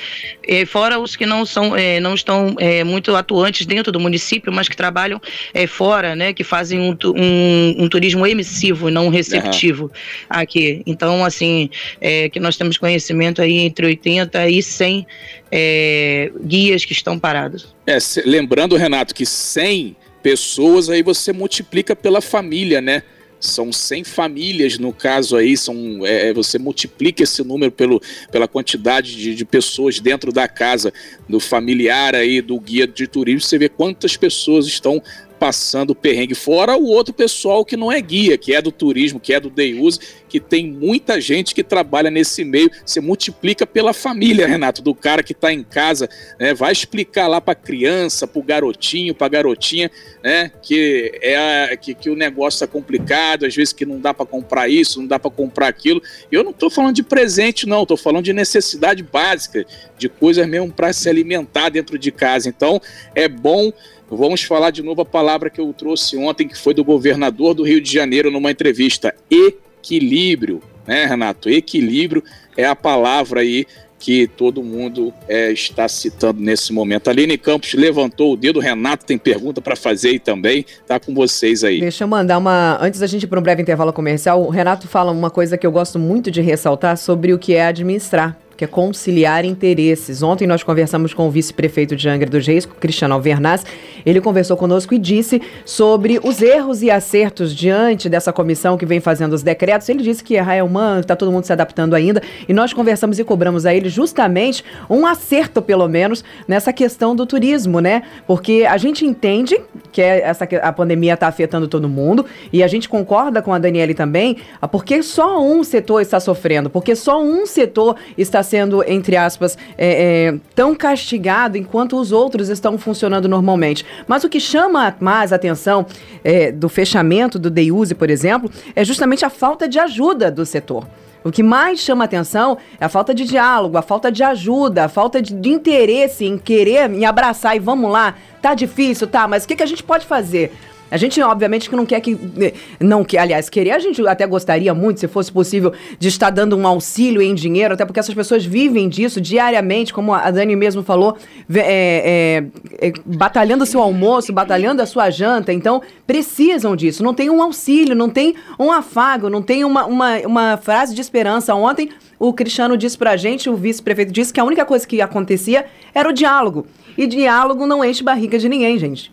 uhum. 0.50 0.66
fora 0.66 1.00
os 1.00 1.16
que 1.16 1.26
não 1.26 1.46
são, 1.46 1.76
é, 1.76 2.00
não 2.00 2.14
estão 2.14 2.56
é, 2.60 2.84
muito 2.84 3.16
atuantes 3.16 3.66
dentro 3.66 3.92
do 3.92 4.00
município, 4.00 4.52
mas 4.52 4.68
que 4.68 4.76
trabalham 4.76 5.22
é, 5.54 5.66
fora, 5.66 6.16
né, 6.16 6.34
que 6.34 6.44
fazem 6.44 6.80
um, 6.80 6.98
um, 7.16 7.84
um 7.84 7.90
turismo 7.90 8.26
emissivo, 8.28 8.90
não 8.90 9.10
receptivo 9.10 9.86
uhum. 9.86 9.90
aqui. 10.30 10.82
Então, 10.86 11.24
assim, 11.24 11.70
é, 12.02 12.30
que 12.30 12.40
nós 12.40 12.58
temos 12.58 12.78
conhecimento 12.78 13.42
aí 13.42 13.60
entre 13.60 13.86
80 13.86 14.50
e 14.50 14.62
100 14.62 15.08
é, 15.52 16.32
guias 16.44 16.84
que 16.84 16.94
estão 16.94 17.18
parados. 17.18 17.74
É, 17.86 18.00
se, 18.00 18.22
lembrando, 18.24 18.76
Renato, 18.76 19.14
que 19.14 19.26
100 19.26 19.96
pessoas 20.22 20.90
aí 20.90 21.04
você 21.04 21.34
multiplica 21.34 21.96
pela 21.96 22.22
família, 22.22 22.82
né? 22.82 23.04
São 23.46 23.72
100 23.72 24.04
famílias 24.06 24.78
no 24.78 24.94
caso 24.94 25.36
aí, 25.36 25.58
são, 25.58 26.06
é, 26.06 26.30
é, 26.30 26.34
você 26.34 26.58
multiplica 26.58 27.24
esse 27.24 27.44
número 27.44 27.72
pelo, 27.72 28.02
pela 28.32 28.48
quantidade 28.48 29.16
de, 29.16 29.36
de, 29.36 29.46
pessoas 29.46 30.00
dentro 30.00 30.32
da 30.32 30.48
casa 30.48 30.94
do 31.28 31.40
familiar 31.40 32.16
aí, 32.16 32.42
do 32.42 32.60
guia 32.60 32.88
de 32.88 33.06
turismo, 33.06 33.42
você 33.42 33.58
vê 33.58 33.68
quantas 33.68 34.16
pessoas 34.16 34.66
estão 34.66 35.02
passando 35.44 35.94
perrengue, 35.94 36.34
fora 36.34 36.78
o 36.78 36.86
outro 36.86 37.14
pessoal 37.14 37.66
que 37.66 37.76
não 37.76 37.92
é 37.92 38.00
guia, 38.00 38.38
que 38.38 38.56
é 38.56 38.62
do 38.62 38.72
turismo, 38.72 39.20
que 39.20 39.34
é 39.34 39.42
do 39.42 39.50
day 39.50 39.78
use, 39.78 40.00
que 40.30 40.40
tem 40.40 40.72
muita 40.72 41.20
gente 41.20 41.54
que 41.54 41.62
trabalha 41.62 42.10
nesse 42.10 42.46
meio. 42.46 42.72
Você 42.86 43.02
multiplica 43.02 43.68
pela 43.68 43.92
família, 43.92 44.48
Renato, 44.48 44.82
do 44.82 44.96
cara 44.96 45.22
que 45.22 45.34
está 45.34 45.52
em 45.52 45.62
casa, 45.62 46.10
né? 46.40 46.54
Vai 46.54 46.72
explicar 46.72 47.28
lá 47.28 47.42
para 47.42 47.52
a 47.52 47.56
criança, 47.56 48.26
para 48.26 48.40
o 48.40 48.42
garotinho, 48.44 49.14
para 49.14 49.28
a 49.28 49.30
garotinha, 49.30 49.92
né? 50.24 50.50
Que 50.62 51.12
é 51.22 51.76
que, 51.76 51.94
que 51.94 52.10
o 52.10 52.16
negócio 52.16 52.56
está 52.56 52.68
complicado, 52.68 53.46
às 53.46 53.54
vezes 53.54 53.74
que 53.74 53.86
não 53.86 54.00
dá 54.00 54.14
para 54.14 54.26
comprar 54.26 54.70
isso, 54.70 55.02
não 55.02 55.08
dá 55.08 55.20
para 55.20 55.30
comprar 55.30 55.68
aquilo. 55.68 56.02
Eu 56.32 56.42
não 56.42 56.52
estou 56.52 56.70
falando 56.70 56.96
de 56.96 57.04
presente, 57.04 57.68
não. 57.68 57.82
Estou 57.82 57.98
falando 57.98 58.24
de 58.24 58.32
necessidade 58.32 59.04
básica, 59.04 59.66
de 59.98 60.08
coisas 60.08 60.48
mesmo 60.48 60.72
para 60.72 60.94
se 60.94 61.10
alimentar 61.10 61.68
dentro 61.68 62.00
de 62.00 62.14
casa. 62.14 62.48
Então 62.48 62.80
é 63.14 63.28
bom 63.28 63.74
Vamos 64.16 64.44
falar 64.44 64.72
de 64.72 64.82
novo 64.84 65.02
a 65.02 65.06
palavra 65.06 65.50
que 65.50 65.60
eu 65.60 65.74
trouxe 65.74 66.18
ontem, 66.18 66.48
que 66.48 66.58
foi 66.58 66.74
do 66.74 66.84
governador 66.84 67.54
do 67.54 67.64
Rio 67.64 67.82
de 67.82 67.92
Janeiro 67.92 68.32
numa 68.32 68.52
entrevista: 68.52 69.14
equilíbrio, 69.30 70.62
né, 70.86 71.06
Renato? 71.06 71.50
Equilíbrio 71.50 72.24
é 72.56 72.66
a 72.66 72.76
palavra 72.76 73.42
aí 73.42 73.66
que 74.04 74.28
todo 74.28 74.62
mundo 74.62 75.14
é, 75.30 75.54
está 75.54 75.88
citando 75.88 76.42
nesse 76.42 76.74
momento. 76.74 77.10
Aline 77.10 77.38
Campos 77.38 77.74
levantou 77.74 78.34
o 78.34 78.36
dedo, 78.36 78.60
Renato 78.60 79.06
tem 79.06 79.18
pergunta 79.18 79.62
para 79.62 79.78
fazer 79.78 80.10
aí 80.10 80.20
também, 80.20 80.66
tá 80.86 81.00
com 81.00 81.14
vocês 81.14 81.64
aí. 81.64 81.80
Deixa 81.80 82.04
eu 82.04 82.08
mandar 82.10 82.38
uma. 82.38 82.78
Antes 82.82 83.00
da 83.00 83.08
gente 83.08 83.24
ir 83.24 83.28
para 83.28 83.40
um 83.40 83.42
breve 83.42 83.62
intervalo 83.62 83.94
comercial, 83.94 84.44
o 84.44 84.50
Renato 84.50 84.90
fala 84.90 85.10
uma 85.10 85.30
coisa 85.30 85.58
que 85.58 85.66
eu 85.66 85.72
gosto 85.72 85.98
muito 85.98 86.30
de 86.30 86.42
ressaltar 86.42 86.98
sobre 86.98 87.32
o 87.32 87.40
que 87.40 87.54
é 87.54 87.66
administrar 87.66 88.38
que 88.56 88.64
é 88.64 88.68
conciliar 88.68 89.46
interesses. 89.46 90.22
Ontem 90.22 90.48
nós 90.48 90.64
conversamos 90.64 91.14
com 91.14 91.28
o 91.28 91.32
vice-prefeito 91.32 91.96
de 91.96 92.08
Angra 92.08 92.30
dos 92.30 92.46
Reis, 92.46 92.66
Cristiano 92.66 93.14
Alvernaz. 93.14 93.66
Ele 94.06 94.22
conversou 94.22 94.56
conosco 94.58 94.94
e 94.94 95.00
disse 95.00 95.42
sobre 95.66 96.20
os 96.24 96.42
erros 96.42 96.82
e 96.84 96.92
acertos 96.92 97.56
diante 97.56 98.10
dessa 98.10 98.32
comissão 98.32 98.78
que 98.78 98.86
vem 98.86 99.00
fazendo 99.00 99.34
os 99.34 99.44
decretos. 99.44 99.90
Ele 99.90 100.04
disse 100.04 100.24
que 100.24 100.36
errar 100.36 100.56
é 100.56 100.64
humano, 100.64 101.02
está 101.02 101.16
todo 101.16 101.32
mundo 101.32 101.46
se 101.46 101.54
adaptando 101.54 101.96
ainda. 101.96 102.22
E 102.48 102.54
nós 102.54 102.74
conversamos 102.74 103.18
e 103.20 103.24
cobramos 103.24 103.66
a 103.66 103.74
ele 103.74 103.90
justamente 103.90 104.64
um 104.90 105.06
acerto, 105.06 105.62
pelo 105.62 105.88
menos, 105.88 106.24
nessa 106.48 106.72
questão 106.72 107.16
do 107.16 107.26
turismo, 107.26 107.80
né? 107.80 108.04
Porque 108.28 108.66
a 108.70 108.78
gente 108.78 109.06
entende 109.06 109.60
que 109.92 110.02
é 110.02 110.22
essa, 110.22 110.48
a 110.62 110.72
pandemia 110.72 111.14
está 111.14 111.28
afetando 111.28 111.68
todo 111.68 111.88
mundo 111.90 112.26
e 112.52 112.62
a 112.62 112.68
gente 112.68 112.90
concorda 112.90 113.42
com 113.42 113.54
a 113.54 113.60
Daniele 113.60 113.94
também, 113.94 114.38
porque 114.72 115.02
só 115.02 115.42
um 115.42 115.64
setor 115.64 116.02
está 116.02 116.20
sofrendo, 116.20 116.70
porque 116.70 116.96
só 116.96 117.22
um 117.22 117.46
setor 117.46 117.96
está 118.18 118.43
sendo, 118.44 118.84
entre 118.88 119.16
aspas, 119.16 119.58
é, 119.78 120.28
é, 120.28 120.40
tão 120.54 120.76
castigado 120.76 121.58
enquanto 121.58 122.00
os 122.00 122.12
outros 122.12 122.50
estão 122.50 122.78
funcionando 122.78 123.28
normalmente. 123.28 123.86
Mas 124.08 124.24
o 124.24 124.30
que 124.30 124.40
chama 124.40 124.96
mais 125.00 125.34
atenção 125.34 125.86
é, 126.24 126.52
do 126.52 126.70
fechamento 126.70 127.40
do 127.40 127.50
Deiuse, 127.50 127.96
por 127.96 128.10
exemplo, 128.10 128.52
é 128.76 128.84
justamente 128.84 129.26
a 129.26 129.30
falta 129.30 129.68
de 129.68 129.80
ajuda 129.80 130.30
do 130.30 130.46
setor. 130.46 130.86
O 131.24 131.32
que 131.32 131.42
mais 131.42 131.80
chama 131.80 132.04
atenção 132.04 132.58
é 132.80 132.86
a 132.86 132.90
falta 132.90 133.14
de 133.14 133.24
diálogo, 133.24 133.78
a 133.78 133.82
falta 133.82 134.12
de 134.12 134.24
ajuda, 134.24 134.86
a 134.86 134.90
falta 134.90 135.22
de, 135.22 135.34
de 135.34 135.50
interesse 135.50 136.26
em 136.26 136.38
querer, 136.38 136.92
em 136.92 137.06
abraçar 137.06 137.56
e 137.56 137.60
vamos 137.60 137.90
lá. 137.90 138.16
Tá 138.42 138.54
difícil, 138.54 139.08
tá, 139.08 139.26
mas 139.26 139.46
o 139.46 139.48
que, 139.48 139.56
que 139.56 139.64
a 139.64 139.68
gente 139.68 139.84
pode 139.84 140.06
fazer? 140.06 140.52
A 140.94 140.98
gente, 140.98 141.20
obviamente, 141.24 141.72
que 141.72 141.76
não 141.76 141.88
quer 141.88 142.00
que. 142.02 142.16
Eh, 142.40 142.54
não 142.80 143.04
que, 143.04 143.18
aliás, 143.18 143.50
querer, 143.50 143.72
a 143.72 143.80
gente 143.80 144.06
até 144.08 144.28
gostaria 144.28 144.76
muito, 144.76 145.00
se 145.00 145.08
fosse 145.08 145.32
possível, 145.32 145.74
de 145.98 146.08
estar 146.08 146.30
dando 146.30 146.56
um 146.56 146.68
auxílio 146.68 147.20
em 147.20 147.34
dinheiro, 147.34 147.74
até 147.74 147.84
porque 147.84 148.00
essas 148.00 148.14
pessoas 148.14 148.46
vivem 148.46 148.88
disso 148.88 149.20
diariamente, 149.20 149.92
como 149.92 150.14
a 150.14 150.30
Dani 150.30 150.56
mesmo 150.56 150.84
falou, 150.84 151.18
é, 151.52 152.44
é, 152.80 152.90
é, 152.90 152.94
batalhando 153.04 153.66
seu 153.66 153.82
almoço, 153.82 154.32
batalhando 154.32 154.84
a 154.84 154.86
sua 154.86 155.10
janta. 155.10 155.52
Então, 155.52 155.82
precisam 156.06 156.76
disso. 156.76 157.04
Não 157.04 157.16
tem 157.16 157.28
um 157.28 157.42
auxílio, 157.42 157.96
não 157.96 158.08
tem 158.08 158.36
um 158.60 158.72
afago, 158.72 159.32
não 159.32 159.42
tem 159.42 159.66
uma, 159.66 159.88
uma, 159.88 160.18
uma 160.20 160.58
frase 160.58 160.94
de 160.94 161.02
esperança. 161.02 161.56
Ontem, 161.56 161.90
o 162.20 162.32
Cristiano 162.32 162.78
disse 162.78 163.00
pra 163.00 163.18
gente, 163.18 163.50
o 163.50 163.56
vice-prefeito 163.56 164.12
disse 164.12 164.32
que 164.32 164.40
a 164.40 164.44
única 164.44 164.64
coisa 164.64 164.86
que 164.86 165.02
acontecia 165.02 165.66
era 165.92 166.08
o 166.08 166.14
diálogo. 166.14 166.68
E 166.96 167.08
diálogo 167.08 167.66
não 167.66 167.84
enche 167.84 168.04
barriga 168.04 168.38
de 168.38 168.48
ninguém, 168.48 168.78
gente. 168.78 169.12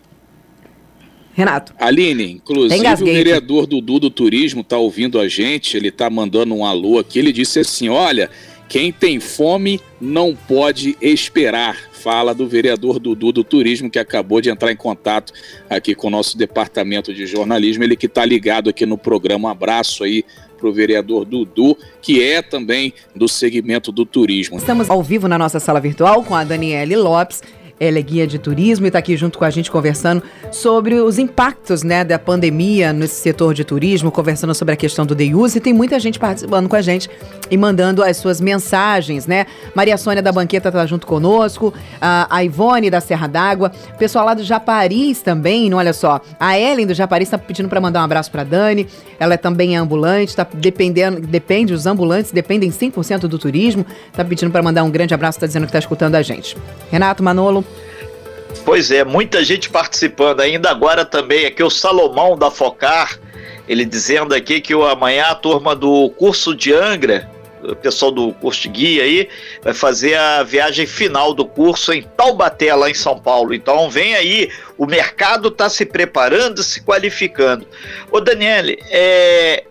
Renato. 1.33 1.73
Aline, 1.79 2.31
inclusive 2.31 2.93
o 2.93 3.05
vereador 3.05 3.65
Dudu 3.65 3.99
do 3.99 4.09
Turismo 4.09 4.61
está 4.61 4.77
ouvindo 4.77 5.19
a 5.19 5.27
gente, 5.27 5.77
ele 5.77 5.87
está 5.87 6.09
mandando 6.09 6.53
um 6.53 6.65
alô 6.65 6.99
aqui, 6.99 7.19
ele 7.19 7.31
disse 7.31 7.59
assim, 7.59 7.89
olha, 7.89 8.29
quem 8.67 8.91
tem 8.91 9.19
fome 9.19 9.81
não 9.99 10.33
pode 10.33 10.97
esperar. 11.01 11.77
Fala 11.91 12.33
do 12.33 12.47
vereador 12.47 12.99
Dudu 12.99 13.31
do 13.31 13.43
Turismo, 13.43 13.89
que 13.89 13.99
acabou 13.99 14.41
de 14.41 14.49
entrar 14.49 14.71
em 14.71 14.75
contato 14.75 15.33
aqui 15.69 15.93
com 15.93 16.07
o 16.07 16.09
nosso 16.09 16.37
departamento 16.37 17.13
de 17.13 17.25
jornalismo, 17.25 17.83
ele 17.83 17.95
que 17.95 18.07
está 18.07 18.25
ligado 18.25 18.69
aqui 18.69 18.85
no 18.85 18.97
programa. 18.97 19.49
Um 19.49 19.51
abraço 19.51 20.03
aí 20.03 20.23
para 20.57 20.69
o 20.69 20.73
vereador 20.73 21.25
Dudu, 21.25 21.77
que 22.01 22.23
é 22.23 22.41
também 22.41 22.93
do 23.15 23.27
segmento 23.27 23.91
do 23.91 24.05
turismo. 24.05 24.57
Estamos 24.57 24.89
ao 24.89 25.03
vivo 25.03 25.27
na 25.27 25.37
nossa 25.37 25.59
sala 25.59 25.79
virtual 25.79 26.23
com 26.23 26.33
a 26.33 26.43
Daniele 26.43 26.95
Lopes 26.95 27.41
ela 27.81 27.97
é 27.97 28.01
guia 28.03 28.27
de 28.27 28.37
turismo 28.37 28.85
e 28.85 28.89
está 28.89 28.99
aqui 28.99 29.17
junto 29.17 29.39
com 29.39 29.43
a 29.43 29.49
gente 29.49 29.71
conversando 29.71 30.21
sobre 30.51 31.01
os 31.01 31.17
impactos 31.17 31.81
né, 31.81 32.03
da 32.03 32.19
pandemia 32.19 32.93
nesse 32.93 33.15
setor 33.15 33.55
de 33.55 33.63
turismo, 33.63 34.11
conversando 34.11 34.53
sobre 34.53 34.75
a 34.75 34.77
questão 34.77 35.03
do 35.03 35.15
day 35.15 35.33
use. 35.33 35.57
E 35.57 35.61
tem 35.61 35.73
muita 35.73 35.99
gente 35.99 36.19
participando 36.19 36.69
com 36.69 36.75
a 36.75 36.81
gente 36.81 37.09
e 37.49 37.57
mandando 37.57 38.03
as 38.03 38.17
suas 38.17 38.39
mensagens, 38.39 39.25
né? 39.25 39.47
Maria 39.73 39.97
Sônia 39.97 40.21
da 40.21 40.31
Banqueta 40.31 40.69
está 40.69 40.85
junto 40.85 41.07
conosco, 41.07 41.73
a 41.99 42.43
Ivone 42.43 42.91
da 42.91 43.01
Serra 43.01 43.25
d'Água, 43.25 43.71
pessoal 43.97 44.25
lá 44.25 44.35
do 44.35 44.43
Japaris 44.43 45.23
também, 45.23 45.67
não 45.67 45.79
olha 45.79 45.91
só. 45.91 46.21
A 46.39 46.59
Ellen 46.59 46.85
do 46.85 46.93
Japaris 46.93 47.29
está 47.29 47.37
pedindo 47.39 47.67
para 47.67 47.81
mandar 47.81 48.01
um 48.01 48.03
abraço 48.03 48.29
para 48.29 48.43
Dani. 48.43 48.87
Ela 49.19 49.37
também 49.39 49.75
é 49.75 49.79
ambulante, 49.79 50.29
está 50.29 50.47
dependendo, 50.53 51.19
depende, 51.19 51.73
os 51.73 51.87
ambulantes 51.87 52.31
dependem 52.31 52.69
100% 52.69 53.21
do 53.21 53.39
turismo. 53.39 53.83
Está 54.11 54.23
pedindo 54.23 54.51
para 54.51 54.61
mandar 54.61 54.83
um 54.83 54.91
grande 54.91 55.15
abraço, 55.15 55.37
está 55.37 55.47
dizendo 55.47 55.63
que 55.63 55.69
está 55.69 55.79
escutando 55.79 56.13
a 56.13 56.21
gente. 56.21 56.55
Renato 56.91 57.23
Manolo. 57.23 57.65
Pois 58.63 58.91
é, 58.91 59.03
muita 59.03 59.43
gente 59.43 59.69
participando 59.69 60.39
ainda 60.39 60.69
agora 60.69 61.03
também. 61.03 61.45
Aqui 61.45 61.63
o 61.63 61.69
Salomão 61.69 62.37
da 62.37 62.51
Focar, 62.51 63.19
ele 63.67 63.85
dizendo 63.85 64.33
aqui 64.33 64.61
que 64.61 64.73
amanhã 64.73 65.25
a 65.25 65.35
turma 65.35 65.75
do 65.75 66.09
curso 66.11 66.55
de 66.55 66.73
Angra, 66.73 67.29
o 67.63 67.75
pessoal 67.75 68.11
do 68.11 68.33
curso 68.33 68.61
de 68.61 68.69
guia 68.69 69.03
aí, 69.03 69.29
vai 69.63 69.73
fazer 69.73 70.15
a 70.15 70.43
viagem 70.43 70.85
final 70.85 71.33
do 71.33 71.45
curso 71.45 71.93
em 71.93 72.01
Taubaté, 72.01 72.73
lá 72.73 72.89
em 72.89 72.93
São 72.93 73.19
Paulo. 73.19 73.53
Então 73.53 73.89
vem 73.89 74.15
aí, 74.15 74.49
o 74.77 74.85
mercado 74.85 75.49
está 75.49 75.69
se 75.69 75.85
preparando, 75.85 76.63
se 76.63 76.81
qualificando. 76.81 77.65
Ô 78.11 78.19
Daniele, 78.19 78.79
é, 78.89 79.63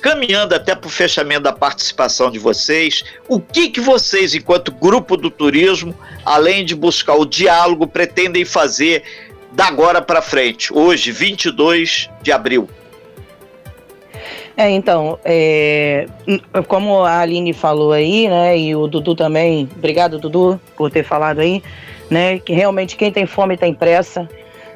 caminhando 0.00 0.54
até 0.54 0.74
para 0.74 0.86
o 0.86 0.90
fechamento 0.90 1.42
da 1.42 1.52
participação 1.52 2.30
de 2.30 2.38
vocês, 2.38 3.04
o 3.28 3.40
que, 3.40 3.68
que 3.70 3.80
vocês, 3.80 4.34
enquanto 4.34 4.72
grupo 4.72 5.16
do 5.16 5.30
turismo, 5.30 5.94
além 6.24 6.64
de 6.64 6.74
buscar 6.74 7.14
o 7.14 7.24
diálogo, 7.24 7.86
pretendem 7.86 8.44
fazer 8.44 9.02
da 9.52 9.66
agora 9.66 10.02
para 10.02 10.20
frente, 10.20 10.72
hoje, 10.72 11.10
22 11.10 12.10
de 12.22 12.30
abril? 12.30 12.68
É, 14.56 14.70
então, 14.70 15.18
é, 15.22 16.06
como 16.66 17.02
a 17.02 17.20
Aline 17.20 17.52
falou 17.52 17.92
aí, 17.92 18.26
né, 18.26 18.58
e 18.58 18.74
o 18.74 18.86
Dudu 18.86 19.14
também, 19.14 19.68
obrigado 19.76 20.18
Dudu 20.18 20.58
por 20.76 20.90
ter 20.90 21.04
falado 21.04 21.40
aí, 21.40 21.62
né, 22.10 22.38
que 22.38 22.54
realmente 22.54 22.96
quem 22.96 23.12
tem 23.12 23.26
fome 23.26 23.56
tem 23.56 23.74
pressa. 23.74 24.26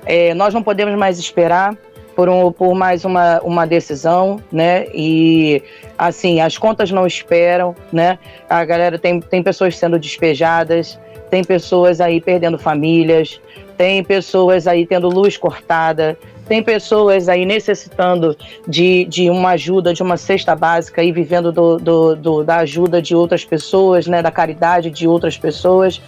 É, 0.05 0.35
nós 0.35 0.53
não 0.53 0.63
podemos 0.63 0.95
mais 0.99 1.19
esperar, 1.19 1.75
por, 2.21 2.29
um, 2.29 2.53
por 2.53 2.75
mais 2.75 3.03
uma, 3.07 3.41
uma 3.41 3.67
decisão, 3.67 4.39
né? 4.53 4.85
E 4.93 5.63
assim, 5.97 6.39
as 6.39 6.59
contas 6.59 6.91
não 6.91 7.07
esperam, 7.07 7.75
né? 7.91 8.19
A 8.47 8.63
galera 8.63 8.99
tem, 8.99 9.21
tem 9.21 9.43
pessoas 9.43 9.79
sendo 9.79 9.99
despejadas, 9.99 11.01
tem 11.31 11.43
pessoas 11.43 11.99
aí 11.99 12.21
perdendo 12.21 12.59
famílias, 12.59 13.41
tem 13.75 14.05
pessoas 14.05 14.67
aí 14.67 14.85
tendo 14.85 15.09
luz 15.09 15.39
cortada, 15.39 16.19
tem 16.47 16.63
pessoas 16.63 17.27
aí 17.27 17.47
necessitando 17.47 18.37
de, 18.69 19.07
de 19.07 19.31
uma 19.31 19.53
ajuda, 19.53 19.95
de 19.95 20.03
uma 20.03 20.19
cesta 20.19 20.55
básica 20.55 21.03
e 21.03 21.11
vivendo 21.11 21.51
do, 21.51 21.79
do, 21.79 22.17
do, 22.17 22.45
da 22.45 22.57
ajuda 22.57 23.01
de 23.01 23.17
outras 23.17 23.47
pessoas, 23.47 24.07
né, 24.07 24.21
da 24.21 24.31
caridade 24.31 24.91
de 24.91 25.09
outras 25.09 25.39
pessoas. 25.39 26.03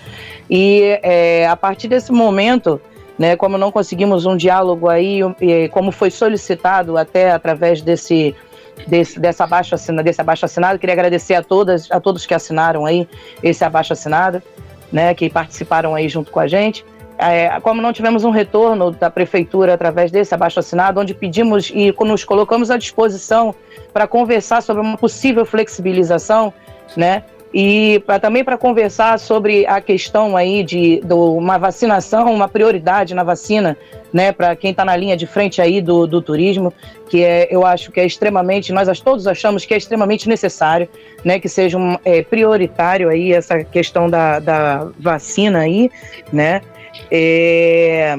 E 0.51 0.98
é, 1.03 1.46
a 1.46 1.57
partir 1.57 1.88
desse 1.88 2.12
momento, 2.12 2.79
né? 3.22 3.37
Como 3.37 3.56
não 3.56 3.70
conseguimos 3.70 4.26
um 4.26 4.37
diálogo 4.37 4.88
aí, 4.88 5.20
como 5.70 5.92
foi 5.92 6.11
solicitado 6.11 6.96
até 6.96 7.30
através 7.30 7.80
desse, 7.80 8.35
desse 8.88 9.20
dessa 9.20 9.44
abaixo 9.44 9.76
assinado, 9.76 10.02
desse 10.02 10.20
abaixo 10.20 10.44
assinado, 10.44 10.76
queria 10.76 10.92
agradecer 10.92 11.35
a 11.35 11.42
todas, 11.42 11.88
a 11.88 12.00
todos 12.00 12.26
que 12.26 12.35
assinaram 12.35 12.85
aí 12.85 13.08
esse 13.40 13.64
abaixo 13.64 13.92
assinado, 13.92 14.42
né? 14.92 15.14
Que 15.14 15.30
participaram 15.30 15.94
aí 15.94 16.08
junto 16.08 16.32
com 16.32 16.40
a 16.40 16.48
gente. 16.48 16.85
É, 17.16 17.61
como 17.61 17.80
não 17.80 17.92
tivemos 17.92 18.24
um 18.24 18.30
retorno 18.30 18.90
da 18.90 19.08
prefeitura 19.08 19.74
através 19.74 20.11
desse 20.11 20.35
abaixo 20.35 20.58
assinado, 20.58 20.98
onde 20.98 21.14
pedimos 21.14 21.70
e 21.72 21.94
nos 22.00 22.24
colocamos 22.24 22.72
à 22.72 22.76
disposição 22.76 23.54
para 23.92 24.08
conversar 24.08 24.62
sobre 24.62 24.82
uma 24.82 24.96
possível 24.96 25.46
flexibilização, 25.46 26.52
né? 26.96 27.22
E 27.52 28.02
pra, 28.06 28.18
também 28.18 28.42
para 28.42 28.56
conversar 28.56 29.18
sobre 29.18 29.66
a 29.66 29.80
questão 29.80 30.36
aí 30.36 30.62
de, 30.62 31.02
uma 31.10 31.58
vacinação, 31.58 32.32
uma 32.32 32.48
prioridade 32.48 33.14
na 33.14 33.22
vacina, 33.22 33.76
né, 34.12 34.32
para 34.32 34.56
quem 34.56 34.70
está 34.70 34.84
na 34.84 34.96
linha 34.96 35.16
de 35.16 35.26
frente 35.26 35.60
aí 35.60 35.80
do, 35.80 36.06
do 36.06 36.22
turismo, 36.22 36.72
que 37.08 37.22
é, 37.22 37.48
eu 37.50 37.66
acho 37.66 37.92
que 37.92 38.00
é 38.00 38.06
extremamente, 38.06 38.72
nós 38.72 39.00
todos 39.00 39.26
achamos 39.26 39.64
que 39.66 39.74
é 39.74 39.76
extremamente 39.76 40.28
necessário, 40.28 40.88
né, 41.22 41.38
que 41.38 41.48
seja 41.48 41.76
um, 41.76 41.98
é, 42.04 42.22
prioritário 42.22 43.10
aí 43.10 43.32
essa 43.32 43.62
questão 43.62 44.08
da, 44.08 44.38
da 44.38 44.88
vacina 44.98 45.60
aí, 45.60 45.90
né, 46.32 46.62
é, 47.10 48.18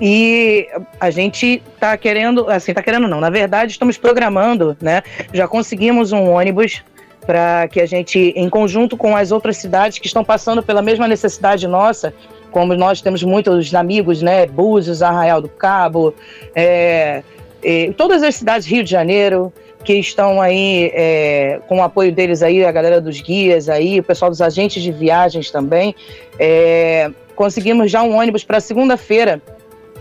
e 0.00 0.66
a 1.00 1.10
gente 1.10 1.62
está 1.74 1.96
querendo, 1.96 2.48
assim, 2.50 2.72
está 2.72 2.82
querendo 2.82 3.08
não, 3.08 3.20
na 3.20 3.30
verdade 3.30 3.72
estamos 3.72 3.98
programando, 3.98 4.76
né, 4.80 5.02
já 5.32 5.46
conseguimos 5.46 6.12
um 6.12 6.30
ônibus 6.30 6.82
para 7.26 7.66
que 7.68 7.80
a 7.80 7.86
gente, 7.86 8.32
em 8.36 8.48
conjunto 8.48 8.96
com 8.96 9.16
as 9.16 9.32
outras 9.32 9.56
cidades 9.56 9.98
que 9.98 10.06
estão 10.06 10.24
passando 10.24 10.62
pela 10.62 10.80
mesma 10.80 11.08
necessidade 11.08 11.66
nossa, 11.66 12.14
como 12.50 12.74
nós 12.74 13.00
temos 13.00 13.22
muitos 13.22 13.74
amigos, 13.74 14.22
né, 14.22 14.46
Búzios, 14.46 15.02
Arraial 15.02 15.42
do 15.42 15.48
Cabo, 15.48 16.14
é, 16.54 17.22
é, 17.62 17.92
todas 17.96 18.22
as 18.22 18.36
cidades 18.36 18.66
Rio 18.66 18.84
de 18.84 18.90
Janeiro, 18.90 19.52
que 19.84 19.94
estão 19.94 20.40
aí 20.40 20.90
é, 20.94 21.60
com 21.68 21.78
o 21.78 21.82
apoio 21.82 22.12
deles 22.12 22.42
aí, 22.42 22.64
a 22.64 22.72
galera 22.72 23.00
dos 23.00 23.20
guias 23.20 23.68
aí, 23.68 24.00
o 24.00 24.02
pessoal 24.02 24.30
dos 24.30 24.40
agentes 24.40 24.82
de 24.82 24.90
viagens 24.90 25.50
também, 25.50 25.94
é, 26.38 27.10
conseguimos 27.34 27.90
já 27.90 28.02
um 28.02 28.16
ônibus 28.16 28.44
para 28.44 28.58
segunda-feira, 28.60 29.42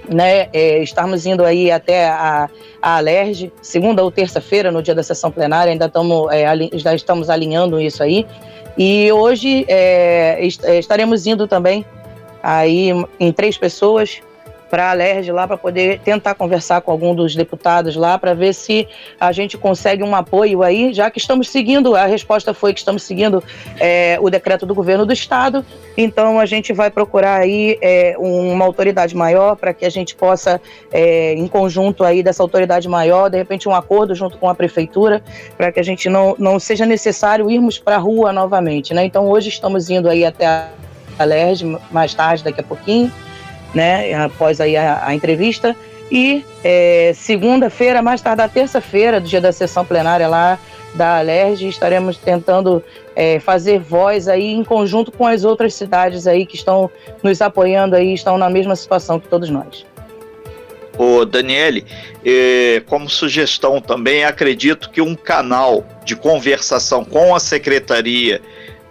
né, 0.09 0.47
é, 0.53 0.81
estarmos 0.81 1.25
indo 1.25 1.43
aí 1.43 1.71
até 1.71 2.07
a, 2.07 2.49
a 2.81 2.97
Alerj, 2.97 3.51
segunda 3.61 4.03
ou 4.03 4.11
terça-feira, 4.11 4.71
no 4.71 4.81
dia 4.81 4.95
da 4.95 5.03
sessão 5.03 5.31
plenária, 5.31 5.71
ainda 5.71 5.85
estamos, 5.85 6.31
é, 6.31 6.45
já 6.73 6.93
estamos 6.93 7.29
alinhando 7.29 7.79
isso 7.79 8.03
aí. 8.03 8.25
E 8.77 9.11
hoje 9.11 9.65
é, 9.67 10.45
estaremos 10.77 11.25
indo 11.25 11.47
também 11.47 11.85
aí 12.43 12.89
em 13.19 13.31
três 13.31 13.57
pessoas 13.57 14.21
para 14.75 14.91
a 14.91 15.31
lá 15.31 15.47
para 15.47 15.55
poder 15.55 15.99
tentar 15.99 16.35
conversar 16.35 16.81
com 16.81 16.91
algum 16.91 17.15
dos 17.15 17.33
deputados 17.33 17.95
lá 17.95 18.19
para 18.19 18.33
ver 18.33 18.53
se 18.53 18.85
a 19.17 19.31
gente 19.31 19.57
consegue 19.57 20.03
um 20.03 20.13
apoio 20.13 20.61
aí, 20.61 20.93
já 20.93 21.09
que 21.09 21.17
estamos 21.17 21.47
seguindo, 21.47 21.95
a 21.95 22.05
resposta 22.05 22.53
foi 22.53 22.73
que 22.73 22.79
estamos 22.79 23.03
seguindo 23.03 23.41
é, 23.79 24.17
o 24.19 24.29
decreto 24.29 24.65
do 24.65 24.75
governo 24.75 25.05
do 25.05 25.13
estado, 25.13 25.65
então 25.95 26.41
a 26.41 26.45
gente 26.45 26.73
vai 26.73 26.91
procurar 26.91 27.39
aí 27.39 27.77
é, 27.81 28.15
uma 28.19 28.65
autoridade 28.65 29.15
maior 29.15 29.55
para 29.55 29.73
que 29.73 29.85
a 29.85 29.89
gente 29.89 30.13
possa, 30.13 30.59
é, 30.91 31.31
em 31.35 31.47
conjunto 31.47 32.03
aí 32.03 32.21
dessa 32.21 32.43
autoridade 32.43 32.89
maior, 32.89 33.29
de 33.29 33.37
repente 33.37 33.69
um 33.69 33.73
acordo 33.73 34.13
junto 34.13 34.37
com 34.37 34.49
a 34.49 34.55
prefeitura, 34.55 35.23
para 35.55 35.71
que 35.71 35.79
a 35.79 35.83
gente 35.83 36.09
não, 36.09 36.35
não 36.37 36.59
seja 36.59 36.85
necessário 36.85 37.49
irmos 37.49 37.79
para 37.79 37.95
a 37.95 37.99
rua 37.99 38.33
novamente, 38.33 38.93
né? 38.93 39.05
Então 39.05 39.29
hoje 39.29 39.47
estamos 39.47 39.89
indo 39.89 40.09
aí 40.09 40.25
até 40.25 40.45
a 41.17 41.23
LERJ 41.23 41.77
mais 41.89 42.13
tarde, 42.13 42.43
daqui 42.43 42.59
a 42.59 42.63
pouquinho, 42.63 43.09
né, 43.75 44.13
após 44.13 44.59
aí 44.59 44.75
a, 44.75 45.05
a 45.05 45.13
entrevista. 45.13 45.75
E 46.09 46.43
é, 46.63 47.11
segunda-feira, 47.13 48.01
mais 48.01 48.21
tarde, 48.21 48.47
terça-feira, 48.53 49.19
do 49.19 49.27
dia 49.27 49.41
da 49.41 49.51
sessão 49.51 49.83
plenária 49.83 50.27
lá 50.27 50.57
da 50.93 51.17
Alerj, 51.17 51.67
estaremos 51.67 52.17
tentando 52.17 52.81
é, 53.15 53.39
fazer 53.39 53.79
voz 53.79 54.27
aí 54.29 54.53
em 54.53 54.63
conjunto 54.63 55.11
com 55.11 55.27
as 55.27 55.43
outras 55.43 55.73
cidades 55.73 56.25
aí 56.25 56.45
que 56.45 56.55
estão 56.55 56.89
nos 57.21 57.41
apoiando 57.41 57.95
aí, 57.95 58.13
estão 58.13 58.37
na 58.37 58.49
mesma 58.49 58.75
situação 58.75 59.19
que 59.19 59.27
todos 59.27 59.49
nós. 59.49 59.85
Ô 60.97 61.25
Daniele, 61.25 61.85
eh, 62.23 62.81
como 62.85 63.09
sugestão 63.09 63.81
também, 63.81 64.23
acredito 64.23 64.89
que 64.89 65.01
um 65.01 65.13
canal 65.13 65.85
de 66.05 66.15
conversação 66.15 67.03
com 67.03 67.35
a 67.35 67.39
Secretaria 67.39 68.41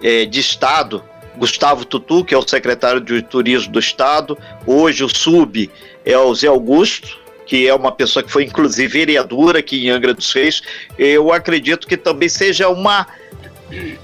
eh, 0.03 0.27
de 0.27 0.41
Estado 0.41 1.03
Gustavo 1.37 1.85
Tutu, 1.85 2.25
que 2.25 2.35
é 2.35 2.39
o 2.39 2.47
secretário 2.47 3.01
de 3.01 3.23
Turismo 3.23 3.73
do 3.73 3.79
Estado. 3.79 4.39
Hoje 4.67 5.05
o 5.05 5.09
sub 5.09 5.71
é 6.05 6.17
o 6.17 6.35
Zé 6.35 6.47
Augusto, 6.47 7.19
que 7.47 7.67
é 7.67 7.75
uma 7.75 7.93
pessoa 7.93 8.23
que 8.23 8.31
foi 8.31 8.45
inclusive 8.45 8.89
vereadora 8.89 9.59
aqui 9.59 9.87
em 9.87 9.91
Angra 9.91 10.15
dos 10.15 10.33
Reis. 10.33 10.63
Eu 10.99 11.33
acredito 11.33 11.87
que 11.87 11.97
também 11.97 12.29
seja 12.29 12.69
uma 12.69 13.07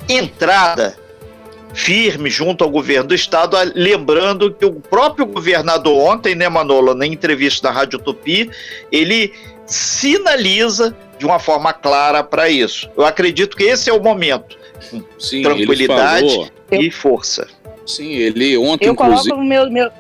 entrada 0.09 0.97
firme 1.73 2.29
junto 2.29 2.65
ao 2.65 2.71
governo 2.71 3.09
do 3.09 3.15
estado, 3.15 3.57
lembrando 3.75 4.53
que 4.53 4.65
o 4.65 4.73
próprio 4.73 5.25
governador 5.27 5.97
ontem, 5.97 6.35
né, 6.35 6.49
Manolo, 6.49 6.95
na 6.95 7.07
entrevista 7.07 7.69
da 7.69 7.75
Rádio 7.75 7.99
Tupi, 7.99 8.51
ele 8.91 9.33
sinaliza 9.71 10.95
de 11.19 11.25
uma 11.25 11.39
forma 11.39 11.73
clara 11.73 12.25
para 12.25 12.49
isso. 12.49 12.91
Eu 12.97 13.05
acredito 13.05 13.57
que 13.57 13.65
esse 13.65 13.89
é 13.89 13.93
o 13.93 14.03
momento. 14.03 14.59
Sim, 15.19 15.43
Tranquilidade 15.43 16.53
e 16.71 16.91
força. 16.91 17.47
Sim, 17.87 18.13
ele 18.13 18.57
ontem, 18.57 18.87
Eu 18.87 18.93
inclusive... 18.93 19.31
coloco 19.31 19.45
meu, 19.47 19.71
meu, 19.71 19.91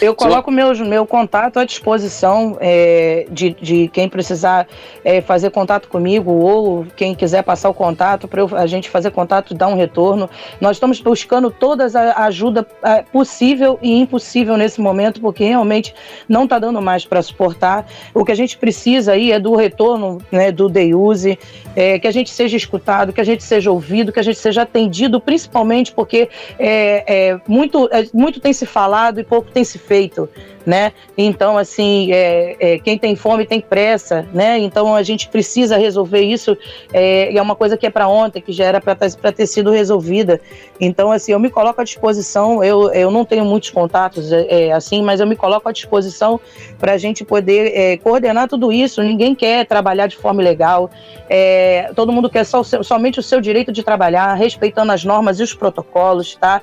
eu 0.00 0.14
coloco 0.14 0.50
meu, 0.50 0.74
meu 0.84 1.06
contato 1.06 1.58
à 1.58 1.64
disposição 1.64 2.56
é, 2.60 3.26
de, 3.30 3.50
de 3.60 3.88
quem 3.88 4.08
precisar 4.08 4.66
é, 5.04 5.20
fazer 5.20 5.50
contato 5.50 5.88
comigo 5.88 6.30
ou 6.30 6.86
quem 6.96 7.14
quiser 7.14 7.42
passar 7.42 7.68
o 7.68 7.74
contato 7.74 8.26
para 8.26 8.44
a 8.60 8.66
gente 8.66 8.88
fazer 8.90 9.10
contato 9.10 9.54
e 9.54 9.56
dar 9.56 9.68
um 9.68 9.76
retorno. 9.76 10.28
Nós 10.60 10.76
estamos 10.76 11.00
buscando 11.00 11.50
toda 11.50 11.86
a 11.98 12.24
ajuda 12.24 12.66
é, 12.82 13.02
possível 13.02 13.78
e 13.82 13.98
impossível 13.98 14.56
nesse 14.56 14.80
momento, 14.80 15.20
porque 15.20 15.44
realmente 15.44 15.94
não 16.28 16.44
está 16.44 16.58
dando 16.58 16.80
mais 16.80 17.04
para 17.04 17.22
suportar. 17.22 17.86
O 18.12 18.24
que 18.24 18.32
a 18.32 18.36
gente 18.36 18.58
precisa 18.58 19.12
aí 19.12 19.32
é 19.32 19.38
do 19.38 19.54
retorno 19.54 20.18
né, 20.30 20.50
do 20.50 20.68
Deuse, 20.68 21.38
é, 21.76 21.98
que 21.98 22.06
a 22.06 22.12
gente 22.12 22.30
seja 22.30 22.56
escutado, 22.56 23.12
que 23.12 23.20
a 23.20 23.24
gente 23.24 23.42
seja 23.42 23.70
ouvido, 23.70 24.12
que 24.12 24.20
a 24.20 24.22
gente 24.22 24.38
seja 24.38 24.62
atendido, 24.62 25.20
principalmente 25.20 25.92
porque 25.92 26.28
é, 26.58 27.04
é 27.06 27.40
muito, 27.46 27.88
é, 27.92 28.06
muito 28.12 28.40
tem 28.40 28.52
se 28.52 28.66
falado 28.66 29.20
e 29.20 29.24
pouco 29.24 29.50
tem 29.50 29.64
se 29.64 29.78
feito 29.86 30.28
né? 30.66 30.92
Então, 31.16 31.58
assim, 31.58 32.12
é, 32.12 32.56
é, 32.58 32.78
quem 32.78 32.98
tem 32.98 33.14
fome 33.14 33.46
tem 33.46 33.60
pressa, 33.60 34.26
né? 34.32 34.58
Então 34.58 34.94
a 34.94 35.02
gente 35.02 35.28
precisa 35.28 35.76
resolver 35.76 36.20
isso. 36.20 36.56
É, 36.92 37.32
e 37.32 37.38
é 37.38 37.42
uma 37.42 37.54
coisa 37.54 37.76
que 37.76 37.86
é 37.86 37.90
para 37.90 38.08
ontem, 38.08 38.40
que 38.40 38.52
já 38.52 38.64
era 38.64 38.80
para 38.80 38.94
tá, 38.94 39.32
ter 39.32 39.46
sido 39.46 39.70
resolvida. 39.70 40.40
Então, 40.80 41.12
assim, 41.12 41.32
eu 41.32 41.38
me 41.38 41.50
coloco 41.50 41.80
à 41.80 41.84
disposição. 41.84 42.64
Eu, 42.64 42.90
eu 42.92 43.10
não 43.10 43.24
tenho 43.24 43.44
muitos 43.44 43.70
contatos, 43.70 44.32
é, 44.32 44.68
é 44.68 44.72
assim, 44.72 45.02
mas 45.02 45.20
eu 45.20 45.26
me 45.26 45.36
coloco 45.36 45.68
à 45.68 45.72
disposição 45.72 46.40
para 46.78 46.92
a 46.92 46.98
gente 46.98 47.24
poder 47.24 47.72
é, 47.74 47.96
coordenar 47.98 48.48
tudo 48.48 48.72
isso. 48.72 49.02
Ninguém 49.02 49.34
quer 49.34 49.66
trabalhar 49.66 50.06
de 50.06 50.16
forma 50.16 50.40
ilegal. 50.40 50.90
É, 51.28 51.90
todo 51.94 52.12
mundo 52.12 52.30
quer 52.30 52.44
só, 52.44 52.62
somente 52.62 53.18
o 53.18 53.22
seu 53.22 53.40
direito 53.40 53.72
de 53.72 53.82
trabalhar, 53.82 54.34
respeitando 54.34 54.92
as 54.92 55.04
normas 55.04 55.40
e 55.40 55.42
os 55.42 55.54
protocolos, 55.54 56.36
tá? 56.36 56.62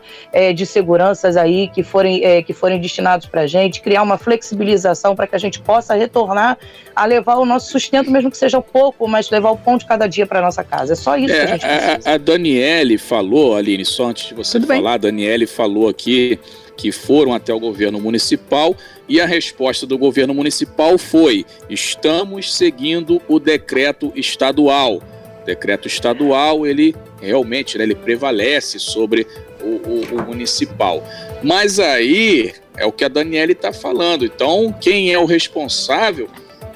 de 0.55 0.65
seguranças 0.65 1.35
aí 1.35 1.67
que 1.67 1.83
forem, 1.83 2.43
que 2.43 2.53
forem 2.53 2.79
destinados 2.79 3.27
para 3.27 3.41
a 3.41 3.47
gente 3.47 3.81
criar 3.91 4.03
uma 4.03 4.17
flexibilização 4.17 5.17
para 5.17 5.27
que 5.27 5.35
a 5.35 5.37
gente 5.37 5.59
possa 5.59 5.93
retornar 5.93 6.57
a 6.95 7.05
levar 7.05 7.35
o 7.35 7.45
nosso 7.45 7.69
sustento, 7.69 8.09
mesmo 8.09 8.31
que 8.31 8.37
seja 8.37 8.61
pouco, 8.61 9.05
mas 9.05 9.29
levar 9.29 9.51
o 9.51 9.57
pão 9.57 9.77
de 9.77 9.85
cada 9.85 10.07
dia 10.07 10.25
para 10.25 10.41
nossa 10.41 10.63
casa. 10.63 10.93
É 10.93 10.95
só 10.95 11.17
isso 11.17 11.33
é, 11.33 11.39
que 11.39 11.43
a 11.43 11.47
gente 11.47 11.67
precisa. 11.67 12.09
A, 12.09 12.13
a 12.13 12.17
Daniele 12.17 12.97
falou, 12.97 13.57
Aline, 13.57 13.83
só 13.83 14.05
antes 14.05 14.29
de 14.29 14.33
você 14.33 14.61
Tudo 14.61 14.67
falar, 14.67 14.81
bem. 14.81 14.93
a 14.93 14.97
Daniele 14.97 15.45
falou 15.45 15.89
aqui 15.89 16.39
que 16.77 16.89
foram 16.89 17.33
até 17.33 17.53
o 17.53 17.59
governo 17.59 17.99
municipal 17.99 18.73
e 19.09 19.19
a 19.19 19.25
resposta 19.25 19.85
do 19.85 19.97
governo 19.97 20.33
municipal 20.33 20.97
foi: 20.97 21.45
estamos 21.69 22.55
seguindo 22.55 23.21
o 23.27 23.39
decreto 23.39 24.13
estadual. 24.15 25.01
O 25.41 25.45
decreto 25.45 25.85
estadual, 25.85 26.65
ele 26.65 26.95
realmente 27.21 27.77
né, 27.77 27.83
ele 27.83 27.95
prevalece 27.95 28.79
sobre 28.79 29.27
o, 29.61 29.65
o, 29.65 30.15
o 30.15 30.21
municipal. 30.25 31.03
Mas 31.43 31.77
aí 31.77 32.53
é 32.81 32.85
o 32.85 32.91
que 32.91 33.05
a 33.05 33.07
Daniele 33.07 33.53
está 33.53 33.71
falando. 33.71 34.25
Então, 34.25 34.75
quem 34.81 35.13
é 35.13 35.19
o 35.19 35.25
responsável 35.25 36.27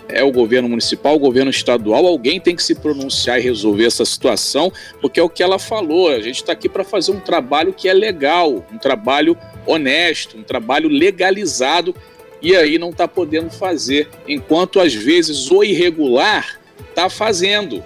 é 0.08 0.24
o 0.24 0.32
governo 0.32 0.70
municipal, 0.70 1.16
o 1.16 1.20
governo 1.20 1.50
estadual, 1.50 2.06
alguém 2.06 2.40
tem 2.40 2.56
que 2.56 2.62
se 2.62 2.76
pronunciar 2.76 3.40
e 3.40 3.44
resolver 3.44 3.88
essa 3.88 4.06
situação, 4.06 4.72
porque 5.02 5.20
é 5.20 5.24
o 5.24 5.30
que 5.30 5.42
ela 5.42 5.58
falou. 5.58 6.10
A 6.10 6.22
gente 6.22 6.36
está 6.36 6.54
aqui 6.54 6.70
para 6.70 6.84
fazer 6.84 7.12
um 7.12 7.20
trabalho 7.20 7.74
que 7.74 7.90
é 7.90 7.94
legal, 7.94 8.64
um 8.72 8.78
trabalho 8.78 9.36
honesto, 9.66 10.38
um 10.38 10.44
trabalho 10.44 10.88
legalizado, 10.88 11.96
e 12.40 12.56
aí 12.56 12.78
não 12.78 12.92
está 12.92 13.08
podendo 13.08 13.50
fazer, 13.50 14.08
enquanto 14.28 14.80
às 14.80 14.94
vezes 14.94 15.50
o 15.50 15.64
irregular 15.64 16.60
está 16.88 17.10
fazendo, 17.10 17.84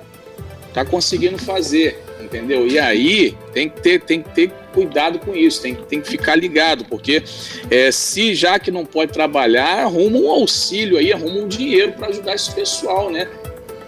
está 0.68 0.84
conseguindo 0.84 1.38
fazer 1.38 1.98
entendeu? 2.30 2.68
E 2.68 2.80
aí 2.80 3.36
tem 3.52 3.68
que 3.68 3.82
ter, 3.82 4.02
tem 4.02 4.22
que 4.22 4.30
ter 4.30 4.52
cuidado 4.74 5.20
com 5.20 5.36
isso, 5.36 5.62
tem, 5.62 5.74
tem 5.76 6.00
que 6.00 6.08
ficar 6.08 6.36
ligado, 6.36 6.86
porque 6.86 7.24
é, 7.70 7.92
se 7.92 8.36
já 8.36 8.60
que 8.60 8.70
não 8.70 8.86
pode 8.86 9.12
trabalhar, 9.12 9.80
arruma 9.80 10.20
um 10.20 10.30
auxílio 10.30 10.98
aí, 10.98 11.12
arruma 11.12 11.40
um 11.40 11.48
dinheiro 11.48 11.94
para 11.94 12.08
ajudar 12.08 12.36
esse 12.36 12.54
pessoal, 12.54 13.10
né? 13.10 13.28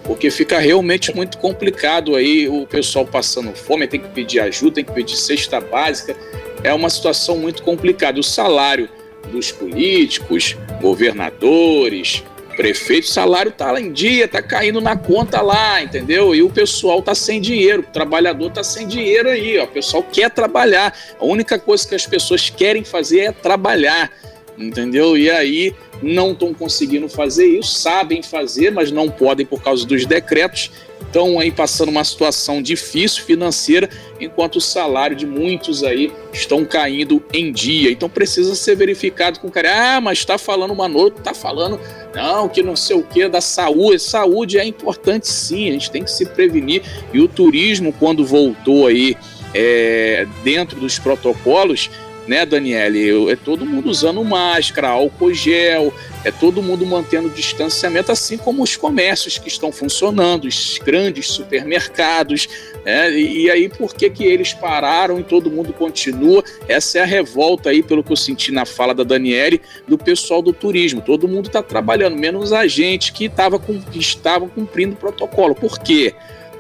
Porque 0.04 0.32
fica 0.32 0.60
realmente 0.60 1.16
muito 1.16 1.38
complicado 1.38 2.16
aí 2.16 2.50
o 2.50 2.66
pessoal 2.66 3.06
passando 3.06 3.56
fome, 3.56 3.88
tem 3.88 4.00
que 4.00 4.10
pedir 4.10 4.40
ajuda, 4.40 4.76
tem 4.76 4.84
que 4.84 4.92
pedir 4.92 5.16
cesta 5.16 5.62
básica. 5.62 6.16
É 6.64 6.74
uma 6.74 6.90
situação 6.90 7.38
muito 7.38 7.62
complicada. 7.62 8.20
O 8.20 8.24
salário 8.24 8.90
dos 9.32 9.52
políticos, 9.52 10.58
governadores, 10.82 12.24
prefeito, 12.62 13.06
o 13.06 13.10
salário 13.10 13.52
tá 13.52 13.72
lá 13.72 13.82
em 13.82 13.92
dia, 13.92 14.28
tá 14.28 14.40
caindo 14.40 14.80
na 14.80 14.96
conta 14.96 15.42
lá, 15.42 15.82
entendeu? 15.82 16.36
E 16.36 16.44
o 16.44 16.50
pessoal 16.50 17.02
tá 17.02 17.16
sem 17.16 17.42
dinheiro, 17.42 17.82
o 17.82 17.92
trabalhador 17.92 18.52
tá 18.52 18.64
sem 18.64 18.88
dinheiro 18.88 19.30
aí, 19.30 19.58
ó. 19.58 19.64
O 19.64 19.68
pessoal 19.68 20.04
quer 20.04 20.30
trabalhar. 20.30 20.96
A 21.20 21.26
única 21.26 21.58
coisa 21.58 21.88
que 21.88 21.96
as 21.96 22.06
pessoas 22.06 22.52
querem 22.52 22.84
fazer 22.84 23.22
é 23.22 23.32
trabalhar, 23.32 24.12
entendeu? 24.56 25.18
E 25.18 25.32
aí 25.32 25.74
não 26.04 26.34
estão 26.34 26.54
conseguindo 26.54 27.10
fazer 27.10 27.48
isso, 27.48 27.80
sabem 27.80 28.22
fazer, 28.22 28.72
mas 28.72 28.92
não 28.92 29.10
podem 29.10 29.44
por 29.44 29.64
causa 29.64 29.84
dos 29.84 30.06
decretos 30.06 30.70
estão 31.12 31.38
aí 31.38 31.52
passando 31.52 31.90
uma 31.90 32.04
situação 32.04 32.62
difícil 32.62 33.24
financeira, 33.24 33.90
enquanto 34.20 34.56
o 34.56 34.62
salário 34.62 35.16
de 35.16 35.26
muitos 35.26 35.84
aí 35.84 36.12
estão 36.32 36.64
caindo 36.64 37.22
em 37.34 37.52
dia. 37.52 37.92
Então 37.92 38.10
precisa 38.10 38.56
ser 38.56 38.76
verificado 38.76 39.40
com 39.40 39.48
o 39.48 39.52
cara. 39.52 39.98
Ah, 39.98 40.02
mas 40.02 40.20
está 40.20 40.38
falando 40.38 40.72
uma 40.72 40.88
noite, 40.88 41.18
está 41.18 41.34
falando 41.34 41.80
não, 42.14 42.50
que 42.50 42.62
não 42.62 42.76
sei 42.76 42.96
o 42.96 43.04
que 43.04 43.28
da 43.28 43.42
saúde. 43.42 44.00
Saúde 44.00 44.58
é 44.58 44.66
importante 44.66 45.28
sim, 45.28 45.70
a 45.70 45.74
gente 45.74 45.92
tem 45.92 46.04
que 46.04 46.12
se 46.12 46.26
prevenir. 46.26 46.82
E 47.14 47.20
o 47.20 47.28
turismo, 47.28 47.94
quando 47.94 48.26
voltou 48.26 48.88
aí 48.88 49.16
é, 49.54 50.28
dentro 50.44 50.80
dos 50.80 51.00
protocolos, 51.00 51.90
né, 52.28 52.46
Daniele? 52.46 53.32
É 53.32 53.36
todo 53.36 53.66
mundo 53.66 53.90
usando 53.90 54.24
máscara, 54.24 54.90
álcool 54.90 55.34
gel, 55.34 55.94
é 56.24 56.32
todo 56.32 56.62
mundo 56.62 56.86
mantendo 56.86 57.30
distanciamento, 57.30 58.12
assim 58.12 58.38
como 58.38 58.64
os 58.64 58.76
comércios 58.76 59.38
que 59.38 59.48
estão 59.48 59.72
funcionando, 59.72 60.46
os 60.46 60.80
grandes 60.84 61.28
supermercados. 61.28 62.48
Né? 62.86 63.12
E, 63.12 63.50
aí, 63.50 63.70
por 63.70 63.94
que, 63.94 64.10
que 64.10 64.24
eles 64.26 64.54
pararam 64.54 65.20
e 65.20 65.24
todo 65.24 65.52
mundo 65.52 65.72
continua? 65.74 66.44
Essa 66.68 67.00
é 67.00 67.02
a 67.02 67.06
revolta 67.06 67.70
aí, 67.70 67.84
pelo 67.84 68.04
que 68.04 68.12
eu 68.12 68.16
senti 68.16 68.52
na 68.52 68.66
fala 68.66 68.94
da 68.94 69.04
Daniele, 69.04 69.62
do 69.88 69.98
pessoal 69.98 70.42
do 70.42 70.52
turismo. 70.52 71.02
Todo 71.02 71.28
mundo 71.28 71.48
está 71.48 71.62
trabalhando, 71.62 72.18
menos 72.18 72.52
a 72.52 72.68
gente 72.68 73.14
que, 73.14 73.30
tava 73.30 73.60
com, 73.60 73.80
que 73.80 74.00
estava 74.00 74.48
cumprindo 74.48 74.94
o 74.94 74.98
protocolo. 74.98 75.54
Por 75.54 75.80
quê? 75.80 76.14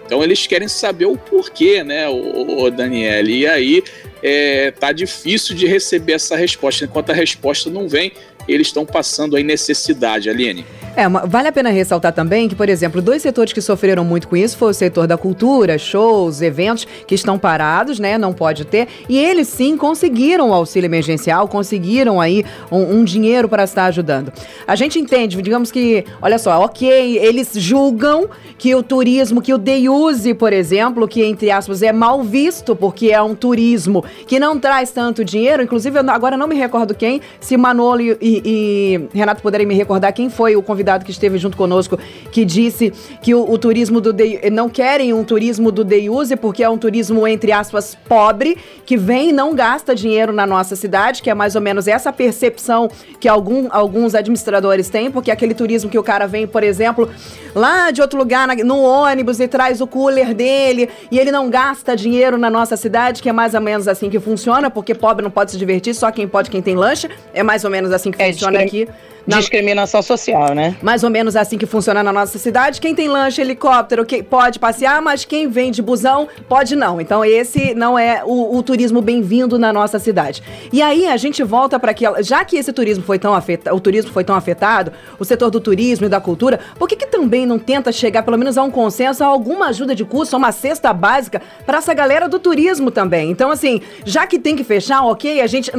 Então 0.05 0.21
eles 0.21 0.45
querem 0.45 0.67
saber 0.67 1.05
o 1.05 1.15
porquê, 1.15 1.86
né, 1.86 2.07
o, 2.10 2.63
o 2.63 2.69
Daniel? 2.69 3.29
E 3.29 3.47
aí 3.47 3.84
é, 4.21 4.69
tá 4.71 4.91
difícil 4.91 5.55
de 5.55 5.65
receber 5.65 6.13
essa 6.13 6.36
resposta. 6.36 6.84
Enquanto 6.84 7.12
a 7.12 7.13
resposta 7.13 7.69
não 7.69 7.88
vem, 7.88 8.12
eles 8.47 8.67
estão 8.67 8.86
passando 8.86 9.36
aí 9.36 9.43
necessidade, 9.43 10.29
Aline. 10.29 10.65
É, 10.93 11.08
vale 11.08 11.47
a 11.47 11.51
pena 11.54 11.69
ressaltar 11.69 12.12
também 12.12 12.49
que, 12.49 12.56
por 12.56 12.67
exemplo, 12.67 13.01
dois 13.01 13.21
setores 13.21 13.54
que 13.54 13.62
sofreram 13.62 14.04
muito 14.04 14.27
com 14.27 14.36
isso 14.36 14.58
foi 14.58 14.71
o 14.71 14.73
setor 14.73 15.08
da 15.08 15.17
cultura, 15.17 15.77
shows, 15.77 16.41
eventos 16.41 16.86
que 17.08 17.15
estão 17.15 17.39
parados, 17.39 17.97
né? 17.97 18.17
Não 18.17 18.34
pode 18.34 18.65
ter. 18.65 18.89
E 19.08 19.17
eles 19.17 19.47
sim 19.47 19.77
conseguiram 19.77 20.49
o 20.49 20.54
auxílio 20.54 20.88
emergencial, 20.88 21.47
conseguiram 21.47 22.19
aí 22.19 22.45
um, 22.69 22.97
um 22.97 23.04
dinheiro 23.06 23.47
para 23.47 23.63
estar 23.63 23.86
ajudando. 23.86 24.34
A 24.67 24.75
gente 24.75 24.99
entende, 24.99 25.41
digamos 25.41 25.71
que, 25.71 26.04
olha 26.21 26.38
só, 26.38 26.62
ok, 26.62 27.17
eles 27.19 27.51
julgam 27.56 28.30
que 28.58 28.75
o 28.75 28.84
turismo, 28.84 29.41
que 29.41 29.54
o 29.54 29.58
day 29.58 29.88
use, 29.88 30.34
por 30.34 30.51
exemplo, 30.51 31.08
que 31.08 31.23
entre 31.23 31.49
aspas 31.51 31.82
é 31.82 31.93
mal 31.93 32.21
visto 32.21 32.75
porque 32.75 33.12
é 33.12 33.21
um 33.21 33.34
turismo 33.34 34.04
que 34.27 34.39
não 34.39 34.60
traz 34.60 34.91
tanto 34.91 35.23
dinheiro. 35.23 35.63
Inclusive, 35.63 35.99
eu 35.99 36.10
agora 36.10 36.36
não 36.36 36.47
me 36.47 36.56
recordo 36.56 36.93
quem, 36.93 37.21
se 37.39 37.56
Manolo 37.56 38.01
e, 38.01 38.17
e, 38.21 38.41
e 38.45 39.17
Renato 39.17 39.41
puderem 39.41 39.65
me 39.65 39.73
recordar 39.73 40.12
quem 40.12 40.30
foi 40.30 40.58
o 40.58 40.62
convidado 40.62 40.81
convidado 40.82 41.06
que 41.06 41.12
esteve 41.12 41.38
junto 41.38 41.56
conosco, 41.56 41.98
que 42.32 42.44
disse 42.44 42.91
que 43.22 43.36
o, 43.36 43.50
o 43.50 43.58
turismo 43.58 44.02
do 44.02 44.12
day, 44.12 44.50
não 44.52 44.67
querem 44.67 45.13
um 45.13 45.24
turismo 45.24 45.72
do 45.72 45.84
day 45.84 46.10
use 46.10 46.36
porque 46.36 46.63
é 46.63 46.70
um 46.70 46.78
turismo 46.78 47.28
entre 47.28 47.52
aspas 47.52 47.96
pobre, 48.08 48.58
que 48.86 48.98
vem 48.98 49.30
e 49.30 49.32
não 49.32 49.54
gasta 49.54 49.94
dinheiro 49.94 50.34
na 50.34 50.48
nossa 50.48 50.76
cidade, 50.76 51.22
que 51.22 51.30
é 51.30 51.34
mais 51.36 51.56
ou 51.56 51.62
menos 51.62 51.88
essa 51.88 52.12
percepção 52.12 52.89
que 53.20 53.28
algum, 53.28 53.67
alguns 53.70 54.15
administradores 54.15 54.89
têm, 54.89 55.12
porque 55.12 55.30
aquele 55.30 55.54
turismo 55.54 55.89
que 55.89 56.00
o 56.00 56.04
cara 56.04 56.26
vem, 56.26 56.48
por 56.48 56.63
exemplo, 56.63 57.08
lá 57.54 57.91
de 57.91 58.02
outro 58.02 58.17
lugar 58.17 58.48
na, 58.48 58.56
no 58.56 58.82
ônibus 58.82 59.39
e 59.39 59.48
traz 59.48 59.82
o 59.82 59.88
cooler 59.88 60.34
dele 60.34 60.89
e 61.12 61.20
ele 61.20 61.32
não 61.32 61.50
gasta 61.50 61.96
dinheiro 61.96 62.38
na 62.38 62.50
nossa 62.50 62.76
cidade, 62.76 63.22
que 63.22 63.30
é 63.30 63.34
mais 63.34 63.54
ou 63.54 63.62
menos 63.62 63.88
assim 63.88 64.10
que 64.10 64.20
funciona, 64.20 64.70
porque 64.70 64.96
pobre 64.96 65.24
não 65.24 65.32
pode 65.32 65.52
se 65.52 65.58
divertir, 65.58 65.94
só 65.94 66.12
quem 66.12 66.28
pode 66.28 66.50
quem 66.50 66.62
tem 66.62 66.76
lanche, 66.76 67.08
é 67.34 67.44
mais 67.44 67.63
ou 67.63 67.70
menos 67.70 67.91
assim 67.91 68.12
que 68.12 68.22
é, 68.22 68.32
funciona 68.32 68.60
aqui. 68.60 68.88
Na... 69.25 69.38
Discriminação 69.38 70.01
social, 70.01 70.53
né? 70.55 70.75
Mais 70.81 71.03
ou 71.03 71.10
menos 71.10 71.36
assim 71.36 71.57
que 71.57 71.65
funciona 71.65 72.01
na 72.01 72.12
nossa 72.12 72.39
cidade. 72.39 72.81
Quem 72.81 72.95
tem 72.95 73.07
lanche, 73.07 73.39
helicóptero, 73.39 74.05
que 74.05 74.23
pode 74.23 74.57
passear, 74.57 75.01
mas 75.01 75.25
quem 75.25 75.47
vem 75.47 75.71
de 75.71 75.81
busão 75.81 76.27
pode 76.49 76.75
não. 76.75 76.99
Então 76.99 77.23
esse 77.23 77.75
não 77.75 77.97
é 77.97 78.23
o, 78.25 78.57
o 78.57 78.63
turismo 78.63 79.01
bem-vindo 79.01 79.60
na 79.60 79.71
nossa 79.71 79.99
cidade. 79.99 80.41
E 80.73 80.81
aí 80.81 81.07
a 81.07 81.17
gente 81.17 81.43
volta 81.43 81.79
para 81.79 81.91
aquela, 81.91 82.23
já 82.23 82.43
que 82.43 82.57
esse 82.57 82.73
turismo 82.73 83.03
foi 83.03 83.19
tão 83.19 83.34
afetado, 83.34 83.75
o 83.75 83.79
turismo 83.79 84.12
foi 84.12 84.23
tão 84.23 84.36
afetado, 84.36 84.91
o 85.19 85.25
setor 85.25 85.51
do 85.51 85.60
turismo 85.60 86.07
e 86.07 86.10
da 86.10 86.19
cultura, 86.19 86.60
por 86.79 86.88
que, 86.88 86.95
que 86.95 87.05
também 87.05 87.45
não 87.45 87.60
tenta 87.60 87.91
chegar 87.91 88.23
pelo 88.23 88.38
menos 88.38 88.57
a 88.57 88.63
um 88.63 88.71
consenso, 88.71 89.23
a 89.23 89.27
alguma 89.27 89.67
ajuda 89.67 89.93
de 89.93 90.03
custo, 90.03 90.36
a 90.36 90.39
uma 90.39 90.51
cesta 90.51 90.91
básica 90.93 91.41
para 91.65 91.77
essa 91.77 91.93
galera 91.93 92.27
do 92.27 92.39
turismo 92.39 92.89
também? 92.89 93.29
Então 93.29 93.51
assim, 93.51 93.81
já 94.03 94.25
que 94.25 94.39
tem 94.39 94.55
que 94.55 94.63
fechar, 94.63 95.03
ok, 95.05 95.41
a 95.41 95.47
gente 95.47 95.71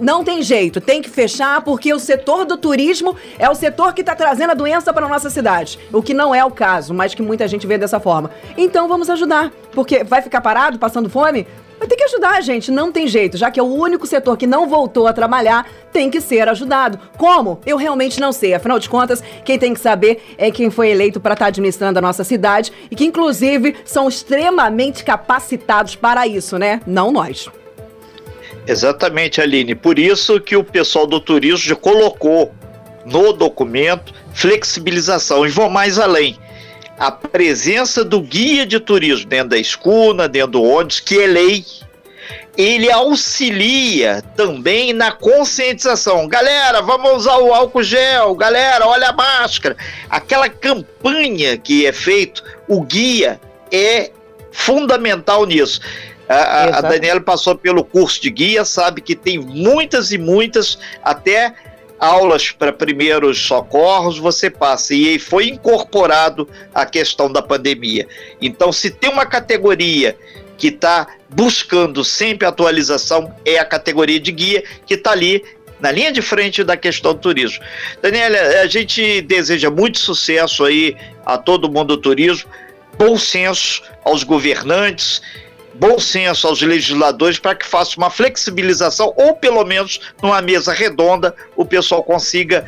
não 0.00 0.24
tem 0.24 0.42
jeito, 0.42 0.80
tem 0.80 1.00
que 1.00 1.08
fechar 1.08 1.62
porque 1.62 1.92
o 1.94 1.98
setor 1.98 2.44
do 2.44 2.56
turismo 2.56 2.87
turismo 2.88 3.16
é 3.38 3.48
o 3.50 3.54
setor 3.54 3.92
que 3.92 4.00
está 4.00 4.14
trazendo 4.14 4.50
a 4.50 4.54
doença 4.54 4.92
para 4.92 5.06
nossa 5.06 5.28
cidade. 5.28 5.78
O 5.92 6.02
que 6.02 6.14
não 6.14 6.34
é 6.34 6.42
o 6.44 6.50
caso, 6.50 6.94
mas 6.94 7.14
que 7.14 7.20
muita 7.20 7.46
gente 7.46 7.66
vê 7.66 7.76
dessa 7.76 8.00
forma. 8.00 8.30
Então 8.56 8.88
vamos 8.88 9.10
ajudar. 9.10 9.52
Porque 9.72 10.02
vai 10.02 10.22
ficar 10.22 10.40
parado, 10.40 10.78
passando 10.78 11.10
fome? 11.10 11.46
Vai 11.78 11.86
ter 11.86 11.96
que 11.96 12.04
ajudar, 12.04 12.42
gente, 12.42 12.72
não 12.72 12.90
tem 12.90 13.06
jeito, 13.06 13.36
já 13.36 13.52
que 13.52 13.60
é 13.60 13.62
o 13.62 13.66
único 13.66 14.04
setor 14.04 14.36
que 14.36 14.48
não 14.48 14.68
voltou 14.68 15.06
a 15.06 15.12
trabalhar, 15.12 15.68
tem 15.92 16.10
que 16.10 16.20
ser 16.20 16.48
ajudado. 16.48 16.98
Como? 17.16 17.60
Eu 17.64 17.76
realmente 17.76 18.18
não 18.18 18.32
sei. 18.32 18.52
Afinal 18.52 18.80
de 18.80 18.88
contas, 18.88 19.22
quem 19.44 19.58
tem 19.58 19.74
que 19.74 19.78
saber 19.78 20.34
é 20.36 20.50
quem 20.50 20.70
foi 20.70 20.88
eleito 20.88 21.20
para 21.20 21.34
estar 21.34 21.44
tá 21.44 21.48
administrando 21.50 21.98
a 21.98 22.02
nossa 22.02 22.24
cidade 22.24 22.72
e 22.90 22.96
que, 22.96 23.04
inclusive, 23.04 23.76
são 23.84 24.08
extremamente 24.08 25.04
capacitados 25.04 25.94
para 25.94 26.26
isso, 26.26 26.58
né? 26.58 26.80
Não 26.84 27.12
nós. 27.12 27.48
Exatamente, 28.66 29.40
Aline. 29.40 29.76
Por 29.76 30.00
isso 30.00 30.40
que 30.40 30.56
o 30.56 30.64
pessoal 30.64 31.06
do 31.06 31.20
turismo 31.20 31.76
colocou 31.76 32.52
no 33.10 33.32
documento 33.32 34.12
flexibilização 34.32 35.46
e 35.46 35.48
vou 35.48 35.68
mais 35.68 35.98
além. 35.98 36.38
A 36.98 37.10
presença 37.10 38.04
do 38.04 38.20
guia 38.20 38.66
de 38.66 38.80
turismo 38.80 39.28
dentro 39.28 39.50
da 39.50 39.58
escuna, 39.58 40.28
dentro 40.28 40.52
do 40.52 40.62
ônibus, 40.62 41.00
que 41.00 41.20
é 41.20 41.26
lei, 41.26 41.64
ele 42.56 42.90
auxilia 42.90 44.20
também 44.36 44.92
na 44.92 45.12
conscientização. 45.12 46.26
Galera, 46.26 46.82
vamos 46.82 47.12
usar 47.18 47.38
o 47.38 47.54
álcool 47.54 47.84
gel. 47.84 48.34
Galera, 48.34 48.84
olha 48.86 49.10
a 49.10 49.12
máscara. 49.12 49.76
Aquela 50.10 50.48
campanha 50.48 51.56
que 51.56 51.86
é 51.86 51.92
feito, 51.92 52.42
o 52.66 52.82
guia 52.82 53.40
é 53.70 54.10
fundamental 54.50 55.46
nisso. 55.46 55.80
A, 56.28 56.78
a 56.78 56.80
Daniela 56.82 57.20
passou 57.20 57.54
pelo 57.54 57.82
curso 57.82 58.20
de 58.20 58.28
guia, 58.28 58.64
sabe 58.64 59.00
que 59.00 59.16
tem 59.16 59.38
muitas 59.38 60.10
e 60.10 60.18
muitas, 60.18 60.78
até 61.02 61.54
aulas 61.98 62.50
para 62.50 62.72
primeiros 62.72 63.40
socorros 63.40 64.18
você 64.18 64.48
passa 64.48 64.94
e 64.94 65.18
foi 65.18 65.48
incorporado 65.48 66.48
a 66.74 66.86
questão 66.86 67.30
da 67.30 67.42
pandemia. 67.42 68.06
Então, 68.40 68.72
se 68.72 68.90
tem 68.90 69.10
uma 69.10 69.26
categoria 69.26 70.16
que 70.56 70.68
está 70.68 71.06
buscando 71.28 72.04
sempre 72.04 72.46
atualização, 72.46 73.34
é 73.44 73.58
a 73.58 73.64
categoria 73.64 74.18
de 74.18 74.32
guia 74.32 74.64
que 74.86 74.94
está 74.94 75.12
ali 75.12 75.42
na 75.80 75.92
linha 75.92 76.10
de 76.10 76.20
frente 76.20 76.64
da 76.64 76.76
questão 76.76 77.14
do 77.14 77.20
turismo. 77.20 77.62
Daniela, 78.02 78.36
a 78.60 78.66
gente 78.66 79.22
deseja 79.22 79.70
muito 79.70 79.98
sucesso 79.98 80.64
aí 80.64 80.96
a 81.24 81.38
todo 81.38 81.70
mundo 81.70 81.96
do 81.96 82.02
turismo, 82.02 82.50
bom 82.98 83.16
senso 83.16 83.82
aos 84.04 84.24
governantes 84.24 85.22
bom 85.78 85.98
senso 85.98 86.48
aos 86.48 86.60
legisladores 86.60 87.38
para 87.38 87.54
que 87.54 87.64
faça 87.64 87.96
uma 87.96 88.10
flexibilização 88.10 89.14
ou 89.16 89.34
pelo 89.34 89.64
menos 89.64 90.00
numa 90.22 90.42
mesa 90.42 90.72
redonda 90.72 91.34
o 91.56 91.64
pessoal 91.64 92.02
consiga 92.02 92.64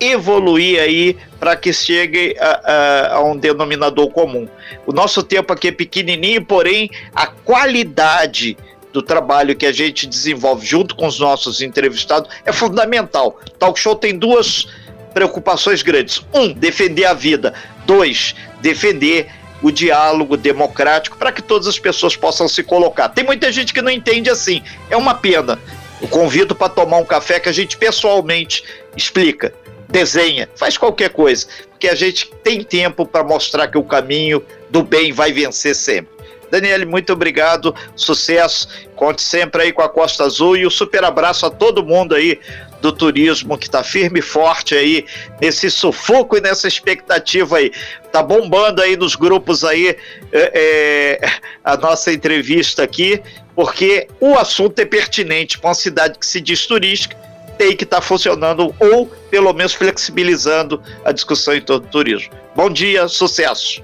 evoluir 0.00 0.80
aí 0.80 1.16
para 1.38 1.56
que 1.56 1.72
chegue 1.72 2.36
a, 2.38 2.46
a, 2.46 3.14
a, 3.16 3.24
um 3.24 3.36
denominador 3.36 4.10
comum. 4.10 4.48
O 4.86 4.92
nosso 4.92 5.22
tempo 5.22 5.52
aqui 5.52 5.68
é 5.68 5.72
pequenininho, 5.72 6.44
porém 6.44 6.90
a 7.14 7.26
qualidade 7.26 8.56
do 8.92 9.02
trabalho 9.02 9.56
que 9.56 9.66
a 9.66 9.72
gente 9.72 10.06
desenvolve 10.06 10.66
junto 10.66 10.94
com 10.96 11.06
os 11.06 11.18
nossos 11.18 11.60
entrevistados 11.60 12.30
é 12.44 12.52
fundamental. 12.52 13.38
Talk 13.58 13.78
Show 13.78 13.96
tem 13.96 14.18
duas 14.18 14.66
preocupações 15.12 15.82
grandes: 15.82 16.22
um, 16.32 16.52
defender 16.52 17.04
a 17.04 17.14
vida; 17.14 17.54
dois, 17.86 18.34
defender 18.60 19.28
o 19.62 19.70
diálogo 19.70 20.36
democrático 20.36 21.16
para 21.16 21.32
que 21.32 21.42
todas 21.42 21.66
as 21.66 21.78
pessoas 21.78 22.16
possam 22.16 22.48
se 22.48 22.62
colocar. 22.62 23.08
Tem 23.08 23.24
muita 23.24 23.50
gente 23.50 23.72
que 23.72 23.82
não 23.82 23.90
entende 23.90 24.30
assim. 24.30 24.62
É 24.90 24.96
uma 24.96 25.14
pena. 25.14 25.58
Eu 26.00 26.08
convido 26.08 26.54
para 26.54 26.68
tomar 26.68 26.98
um 26.98 27.04
café 27.04 27.40
que 27.40 27.48
a 27.48 27.52
gente 27.52 27.76
pessoalmente 27.76 28.62
explica, 28.96 29.54
desenha, 29.88 30.48
faz 30.54 30.76
qualquer 30.76 31.10
coisa, 31.10 31.46
porque 31.70 31.88
a 31.88 31.94
gente 31.94 32.30
tem 32.42 32.62
tempo 32.62 33.06
para 33.06 33.24
mostrar 33.24 33.68
que 33.68 33.78
o 33.78 33.84
caminho 33.84 34.44
do 34.68 34.82
bem 34.82 35.12
vai 35.12 35.32
vencer 35.32 35.74
sempre. 35.74 36.16
Daniele, 36.50 36.84
muito 36.84 37.12
obrigado, 37.12 37.74
sucesso, 37.96 38.68
conte 38.94 39.20
sempre 39.22 39.62
aí 39.62 39.72
com 39.72 39.82
a 39.82 39.88
Costa 39.88 40.24
Azul 40.24 40.56
e 40.56 40.66
um 40.66 40.70
super 40.70 41.02
abraço 41.02 41.44
a 41.46 41.50
todo 41.50 41.84
mundo 41.84 42.14
aí 42.14 42.38
do 42.80 42.92
turismo 42.92 43.56
que 43.56 43.66
está 43.66 43.82
firme 43.82 44.20
e 44.20 44.22
forte 44.22 44.74
aí 44.74 45.06
nesse 45.40 45.70
sufoco 45.70 46.36
e 46.36 46.40
nessa 46.40 46.68
expectativa 46.68 47.58
aí. 47.58 47.72
Tá 48.12 48.22
bombando 48.22 48.82
aí 48.82 48.96
nos 48.96 49.14
grupos 49.14 49.64
aí 49.64 49.96
é, 50.32 51.18
é, 51.22 51.30
a 51.64 51.76
nossa 51.76 52.12
entrevista 52.12 52.82
aqui, 52.82 53.20
porque 53.54 54.08
o 54.20 54.34
assunto 54.36 54.78
é 54.78 54.84
pertinente 54.84 55.58
para 55.58 55.68
uma 55.68 55.74
cidade 55.74 56.18
que 56.18 56.26
se 56.26 56.40
diz 56.40 56.66
turística, 56.66 57.16
tem 57.58 57.74
que 57.74 57.84
estar 57.84 57.96
tá 57.96 58.02
funcionando 58.02 58.74
ou 58.78 59.06
pelo 59.30 59.52
menos 59.52 59.72
flexibilizando 59.72 60.82
a 61.04 61.12
discussão 61.12 61.54
em 61.54 61.60
todo 61.60 61.84
o 61.84 61.88
turismo. 61.88 62.32
Bom 62.54 62.70
dia, 62.70 63.08
sucesso! 63.08 63.82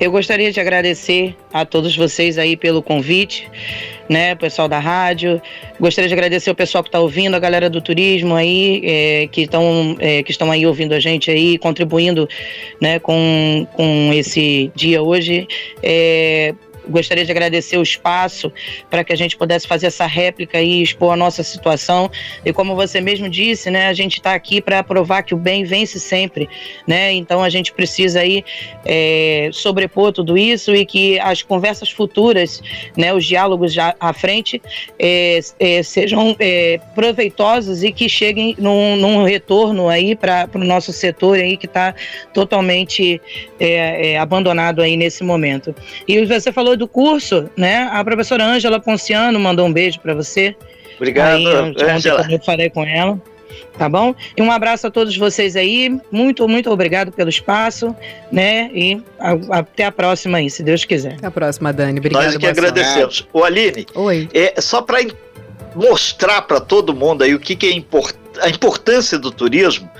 Eu 0.00 0.10
gostaria 0.10 0.50
de 0.52 0.60
agradecer 0.60 1.34
a 1.52 1.64
todos 1.64 1.96
vocês 1.96 2.38
aí 2.38 2.56
pelo 2.56 2.82
convite, 2.82 3.48
né, 4.08 4.34
pessoal 4.34 4.68
da 4.68 4.78
rádio. 4.78 5.40
Gostaria 5.80 6.08
de 6.08 6.14
agradecer 6.14 6.50
o 6.50 6.54
pessoal 6.54 6.82
que 6.82 6.88
está 6.88 7.00
ouvindo, 7.00 7.34
a 7.34 7.38
galera 7.38 7.70
do 7.70 7.80
turismo 7.80 8.34
aí, 8.34 8.82
é, 8.84 9.28
que 9.30 9.42
estão 9.42 9.96
é, 9.98 10.22
que 10.22 10.30
estão 10.30 10.50
aí 10.50 10.66
ouvindo 10.66 10.92
a 10.92 11.00
gente 11.00 11.30
aí, 11.30 11.58
contribuindo, 11.58 12.28
né, 12.80 12.98
com, 12.98 13.66
com 13.72 14.10
esse 14.12 14.70
dia 14.74 15.02
hoje. 15.02 15.46
É, 15.82 16.54
gostaria 16.88 17.24
de 17.24 17.30
agradecer 17.30 17.76
o 17.76 17.82
espaço 17.82 18.52
para 18.90 19.04
que 19.04 19.12
a 19.12 19.16
gente 19.16 19.36
pudesse 19.36 19.66
fazer 19.66 19.86
essa 19.86 20.06
réplica 20.06 20.60
e 20.60 20.82
expor 20.82 21.12
a 21.12 21.16
nossa 21.16 21.42
situação. 21.42 22.10
E 22.44 22.52
como 22.52 22.74
você 22.74 23.00
mesmo 23.00 23.28
disse, 23.28 23.70
né, 23.70 23.86
a 23.88 23.92
gente 23.92 24.14
está 24.14 24.34
aqui 24.34 24.60
para 24.60 24.82
provar 24.82 25.22
que 25.22 25.34
o 25.34 25.36
bem 25.36 25.64
vence 25.64 25.98
sempre, 25.98 26.48
né? 26.86 27.12
Então 27.12 27.42
a 27.42 27.48
gente 27.48 27.72
precisa 27.72 28.20
aí 28.20 28.44
é, 28.84 29.50
sobrepor 29.52 30.12
tudo 30.12 30.36
isso 30.36 30.74
e 30.74 30.84
que 30.84 31.18
as 31.18 31.42
conversas 31.42 31.90
futuras, 31.90 32.62
né, 32.96 33.12
os 33.12 33.24
diálogos 33.24 33.74
à 33.78 34.12
frente 34.12 34.60
é, 34.98 35.40
é, 35.58 35.82
sejam 35.82 36.36
é, 36.38 36.80
proveitosos 36.94 37.82
e 37.82 37.92
que 37.92 38.08
cheguem 38.08 38.54
num, 38.58 38.96
num 38.96 39.24
retorno 39.24 39.88
aí 39.88 40.14
para 40.14 40.48
o 40.54 40.58
nosso 40.58 40.92
setor 40.92 41.38
aí 41.38 41.56
que 41.56 41.66
está 41.66 41.94
totalmente 42.32 43.20
é, 43.58 44.12
é, 44.12 44.18
abandonado 44.18 44.82
aí 44.82 44.96
nesse 44.96 45.22
momento. 45.22 45.74
E 46.06 46.24
você 46.24 46.52
falou 46.52 46.73
do 46.76 46.88
curso, 46.88 47.48
né? 47.56 47.88
A 47.92 48.04
professora 48.04 48.44
Ângela 48.44 48.80
Ponciano 48.80 49.38
mandou 49.38 49.66
um 49.66 49.72
beijo 49.72 50.00
para 50.00 50.14
você. 50.14 50.56
Obrigado, 50.96 51.46
Ângela. 51.80 52.26
Eu 52.30 52.40
falei 52.40 52.70
com 52.70 52.84
ela 52.84 53.20
tá 53.76 53.88
bom? 53.88 54.14
E 54.36 54.42
um 54.42 54.50
abraço 54.50 54.86
a 54.86 54.90
todos 54.90 55.16
vocês 55.16 55.56
aí, 55.56 55.96
muito, 56.10 56.46
muito 56.48 56.70
obrigado 56.70 57.12
pelo 57.12 57.28
espaço, 57.28 57.94
né? 58.30 58.70
E 58.72 59.02
a, 59.18 59.58
até 59.58 59.84
a 59.84 59.92
próxima 59.92 60.38
aí, 60.38 60.48
se 60.50 60.62
Deus 60.62 60.84
quiser. 60.84 61.14
Até 61.14 61.26
a 61.26 61.30
próxima, 61.30 61.72
Dani. 61.72 61.98
Obrigada. 61.98 62.26
Nós 62.26 62.36
que 62.36 62.46
agradecemos. 62.46 63.26
O 63.32 63.44
Aline, 63.44 63.86
Oi. 63.94 64.28
É, 64.32 64.60
só 64.60 64.82
para 64.82 64.98
mostrar 65.74 66.42
para 66.42 66.60
todo 66.60 66.94
mundo 66.94 67.22
aí 67.22 67.34
o 67.34 67.40
que, 67.40 67.56
que 67.56 67.66
é 67.66 67.72
import, 67.72 68.14
a 68.40 68.48
importância 68.48 69.18
do 69.18 69.30
turismo, 69.30 69.90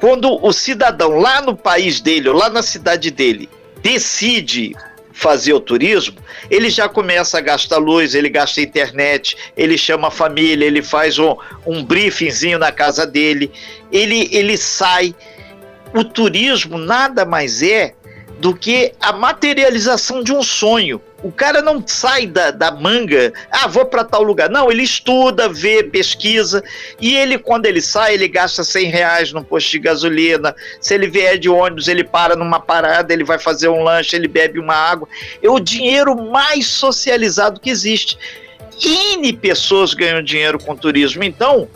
quando 0.00 0.42
o 0.42 0.52
cidadão 0.52 1.18
lá 1.18 1.42
no 1.42 1.54
país 1.54 2.00
dele, 2.00 2.28
ou 2.28 2.34
lá 2.34 2.48
na 2.48 2.62
cidade 2.62 3.10
dele, 3.10 3.48
decide 3.82 4.74
fazer 5.20 5.52
o 5.52 5.60
turismo, 5.60 6.16
ele 6.50 6.70
já 6.70 6.88
começa 6.88 7.36
a 7.36 7.42
gastar 7.42 7.76
luz, 7.76 8.14
ele 8.14 8.30
gasta 8.30 8.62
internet, 8.62 9.36
ele 9.54 9.76
chama 9.76 10.08
a 10.08 10.10
família, 10.10 10.64
ele 10.64 10.80
faz 10.80 11.18
um, 11.18 11.36
um 11.66 11.84
briefingzinho 11.84 12.58
na 12.58 12.72
casa 12.72 13.06
dele, 13.06 13.52
ele, 13.92 14.30
ele 14.32 14.56
sai. 14.56 15.14
O 15.92 16.02
turismo 16.02 16.78
nada 16.78 17.26
mais 17.26 17.62
é 17.62 17.92
do 18.38 18.54
que 18.54 18.94
a 18.98 19.12
materialização 19.12 20.22
de 20.22 20.32
um 20.32 20.42
sonho. 20.42 21.02
O 21.22 21.30
cara 21.30 21.60
não 21.60 21.82
sai 21.86 22.26
da, 22.26 22.50
da 22.50 22.70
manga, 22.70 23.32
ah, 23.50 23.66
vou 23.68 23.84
para 23.84 24.04
tal 24.04 24.22
lugar. 24.22 24.48
Não, 24.48 24.70
ele 24.70 24.82
estuda, 24.82 25.48
vê, 25.48 25.82
pesquisa, 25.82 26.62
e 26.98 27.16
ele, 27.16 27.38
quando 27.38 27.66
ele 27.66 27.82
sai, 27.82 28.14
ele 28.14 28.26
gasta 28.26 28.64
100 28.64 28.86
reais 28.86 29.32
no 29.32 29.44
posto 29.44 29.70
de 29.70 29.78
gasolina. 29.78 30.54
Se 30.80 30.94
ele 30.94 31.08
vier 31.08 31.38
de 31.38 31.48
ônibus, 31.48 31.88
ele 31.88 32.04
para 32.04 32.34
numa 32.34 32.58
parada, 32.58 33.12
ele 33.12 33.24
vai 33.24 33.38
fazer 33.38 33.68
um 33.68 33.82
lanche, 33.82 34.16
ele 34.16 34.28
bebe 34.28 34.58
uma 34.58 34.74
água. 34.74 35.06
É 35.42 35.48
o 35.48 35.60
dinheiro 35.60 36.16
mais 36.16 36.66
socializado 36.66 37.60
que 37.60 37.68
existe. 37.68 38.16
N 38.82 39.32
pessoas 39.34 39.92
ganham 39.92 40.22
dinheiro 40.22 40.58
com 40.58 40.74
turismo. 40.74 41.22
Então, 41.22 41.68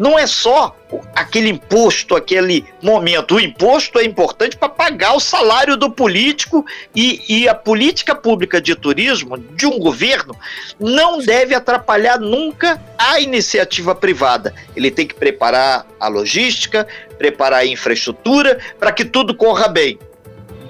não 0.00 0.18
é 0.18 0.26
só 0.26 0.74
aquele 1.14 1.50
imposto, 1.50 2.16
aquele 2.16 2.64
momento. 2.80 3.34
O 3.34 3.40
imposto 3.40 3.98
é 3.98 4.04
importante 4.04 4.56
para 4.56 4.70
pagar 4.70 5.12
o 5.12 5.20
salário 5.20 5.76
do 5.76 5.90
político 5.90 6.64
e, 6.96 7.22
e, 7.28 7.46
a 7.46 7.54
política 7.54 8.14
pública 8.14 8.62
de 8.62 8.74
turismo 8.74 9.36
de 9.36 9.66
um 9.66 9.78
governo 9.78 10.34
não 10.80 11.18
deve 11.18 11.54
atrapalhar 11.54 12.18
nunca 12.18 12.82
a 12.96 13.20
iniciativa 13.20 13.94
privada. 13.94 14.54
Ele 14.74 14.90
tem 14.90 15.06
que 15.06 15.14
preparar 15.14 15.86
a 16.00 16.08
logística, 16.08 16.88
preparar 17.18 17.60
a 17.60 17.66
infraestrutura 17.66 18.58
para 18.78 18.92
que 18.92 19.04
tudo 19.04 19.34
corra 19.34 19.68
bem. 19.68 19.98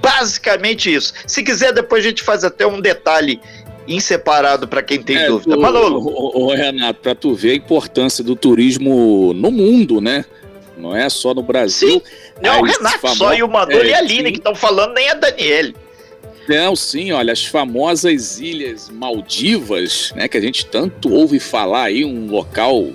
Basicamente 0.03 0.93
isso. 0.93 1.13
Se 1.25 1.43
quiser, 1.45 1.73
depois 1.73 2.05
a 2.05 2.09
gente 2.09 2.25
faz 2.25 2.43
até 2.43 2.67
um 2.67 2.81
detalhe 2.81 3.41
inseparado 3.91 4.69
para 4.69 4.83
quem 4.83 5.03
tem 5.03 5.17
é, 5.17 5.27
dúvida. 5.27 5.55
Tu, 5.55 5.61
Manolo. 5.61 6.01
O, 6.01 6.45
o, 6.45 6.55
Renato, 6.55 7.01
para 7.01 7.15
tu 7.15 7.35
ver 7.35 7.51
a 7.51 7.55
importância 7.55 8.23
do 8.23 8.37
turismo 8.37 9.33
no 9.35 9.51
mundo, 9.51 10.01
né? 10.01 10.25
Não 10.77 10.97
é 10.97 11.09
só 11.09 11.35
no 11.35 11.43
Brasil. 11.43 11.95
Sim. 11.95 12.03
Não 12.41 12.55
é 12.55 12.61
o 12.61 12.65
Renato 12.65 12.99
famo... 13.01 13.17
só 13.17 13.35
e 13.35 13.43
o 13.43 13.49
Manolo 13.49 13.83
é, 13.83 13.89
e 13.89 13.95
a 13.95 13.99
Aline 13.99 14.27
sim. 14.27 14.33
que 14.33 14.39
estão 14.39 14.55
falando, 14.55 14.95
nem 14.95 15.11
a 15.11 15.15
Daniele. 15.15 15.75
Não, 16.49 16.75
sim, 16.75 17.13
olha, 17.13 17.33
as 17.33 17.45
famosas 17.45 18.41
Ilhas 18.41 18.89
Maldivas, 18.89 20.13
né, 20.17 20.27
que 20.27 20.37
a 20.37 20.41
gente 20.41 20.67
tanto 20.67 21.13
ouve 21.13 21.39
falar 21.39 21.85
aí, 21.85 22.05
um 22.05 22.29
local 22.29 22.89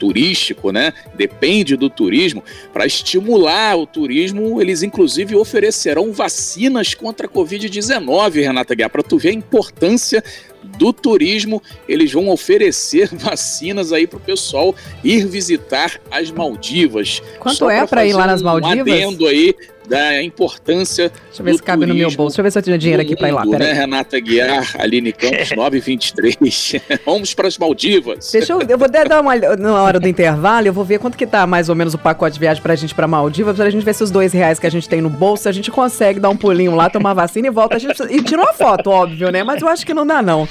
turístico, 0.00 0.72
né? 0.72 0.94
Depende 1.14 1.76
do 1.76 1.90
turismo. 1.90 2.42
Para 2.72 2.86
estimular 2.86 3.76
o 3.76 3.86
turismo, 3.86 4.60
eles 4.60 4.82
inclusive 4.82 5.36
oferecerão 5.36 6.10
vacinas 6.12 6.94
contra 6.94 7.26
a 7.26 7.30
Covid-19, 7.30 8.42
Renata 8.42 8.74
Guiar, 8.74 8.88
para 8.88 9.02
tu 9.02 9.18
ver 9.18 9.28
a 9.28 9.34
importância 9.34 10.24
do 10.62 10.92
turismo, 10.92 11.62
eles 11.88 12.12
vão 12.12 12.28
oferecer 12.28 13.08
vacinas 13.14 13.92
aí 13.92 14.06
para 14.06 14.18
o 14.18 14.20
pessoal 14.20 14.74
ir 15.04 15.26
visitar 15.26 16.00
as 16.10 16.30
Maldivas. 16.30 17.22
Quanto 17.38 17.56
Só 17.56 17.70
é 17.70 17.86
para 17.86 18.06
ir 18.06 18.14
lá 18.14 18.26
nas 18.26 18.42
Maldivas? 18.42 18.76
Um 18.76 18.80
adendo 18.80 19.26
aí 19.26 19.54
da 19.90 20.22
importância 20.22 21.10
Deixa 21.26 21.42
eu 21.42 21.44
ver 21.44 21.54
se 21.54 21.62
cabe 21.62 21.84
no 21.84 21.94
meu 21.94 22.10
bolso. 22.12 22.36
Deixa 22.36 22.40
eu 22.40 22.44
ver 22.44 22.50
se 22.52 22.58
eu 22.58 22.62
tenho 22.62 22.78
dinheiro 22.78 23.02
aqui 23.02 23.16
para 23.16 23.28
ir 23.28 23.32
lá. 23.32 23.42
Pera 23.42 23.64
né, 23.64 23.72
Renata 23.72 24.20
Guiar, 24.20 24.76
Aline 24.78 25.12
Campos, 25.12 25.50
923. 25.56 26.80
Vamos 27.04 27.34
para 27.34 27.48
as 27.48 27.58
Maldivas. 27.58 28.30
Deixa 28.32 28.52
eu, 28.52 28.62
eu 28.62 28.78
vou 28.78 28.88
dar 28.88 29.20
uma 29.20 29.34
na 29.34 29.82
hora 29.82 29.98
do 29.98 30.06
intervalo, 30.06 30.68
eu 30.68 30.72
vou 30.72 30.84
ver 30.84 30.98
quanto 30.98 31.18
que 31.18 31.26
tá 31.26 31.46
mais 31.46 31.68
ou 31.68 31.74
menos 31.74 31.92
o 31.92 31.98
pacote 31.98 32.34
de 32.34 32.40
viagem 32.40 32.62
para 32.62 32.72
a 32.72 32.76
gente 32.76 32.94
para 32.94 33.08
Maldivas, 33.08 33.56
para 33.56 33.66
a 33.66 33.70
gente 33.70 33.84
ver 33.84 33.94
se 33.94 34.04
os 34.04 34.10
dois 34.10 34.32
reais 34.32 34.58
que 34.58 34.66
a 34.66 34.70
gente 34.70 34.88
tem 34.88 35.00
no 35.00 35.10
bolso, 35.10 35.48
a 35.48 35.52
gente 35.52 35.70
consegue 35.70 36.20
dar 36.20 36.30
um 36.30 36.36
pulinho 36.36 36.74
lá, 36.76 36.88
tomar 36.88 37.14
vacina 37.14 37.48
e 37.48 37.50
volta. 37.50 37.76
A 37.76 37.78
gente 37.78 38.00
e 38.10 38.22
tira 38.22 38.40
uma 38.40 38.52
foto, 38.52 38.90
óbvio, 38.90 39.30
né? 39.30 39.42
Mas 39.42 39.60
eu 39.60 39.68
acho 39.68 39.84
que 39.84 39.92
não 39.92 40.06
dá 40.06 40.22
não. 40.22 40.48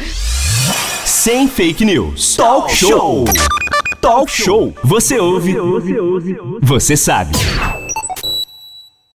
Sem 1.05 1.47
fake 1.47 1.85
news. 1.85 2.35
Talk 2.35 2.73
show. 2.73 3.25
Talk 4.01 4.31
show. 4.31 4.73
Você 4.83 5.17
ouve. 5.17 5.55
Você 6.61 6.95
sabe. 6.95 7.31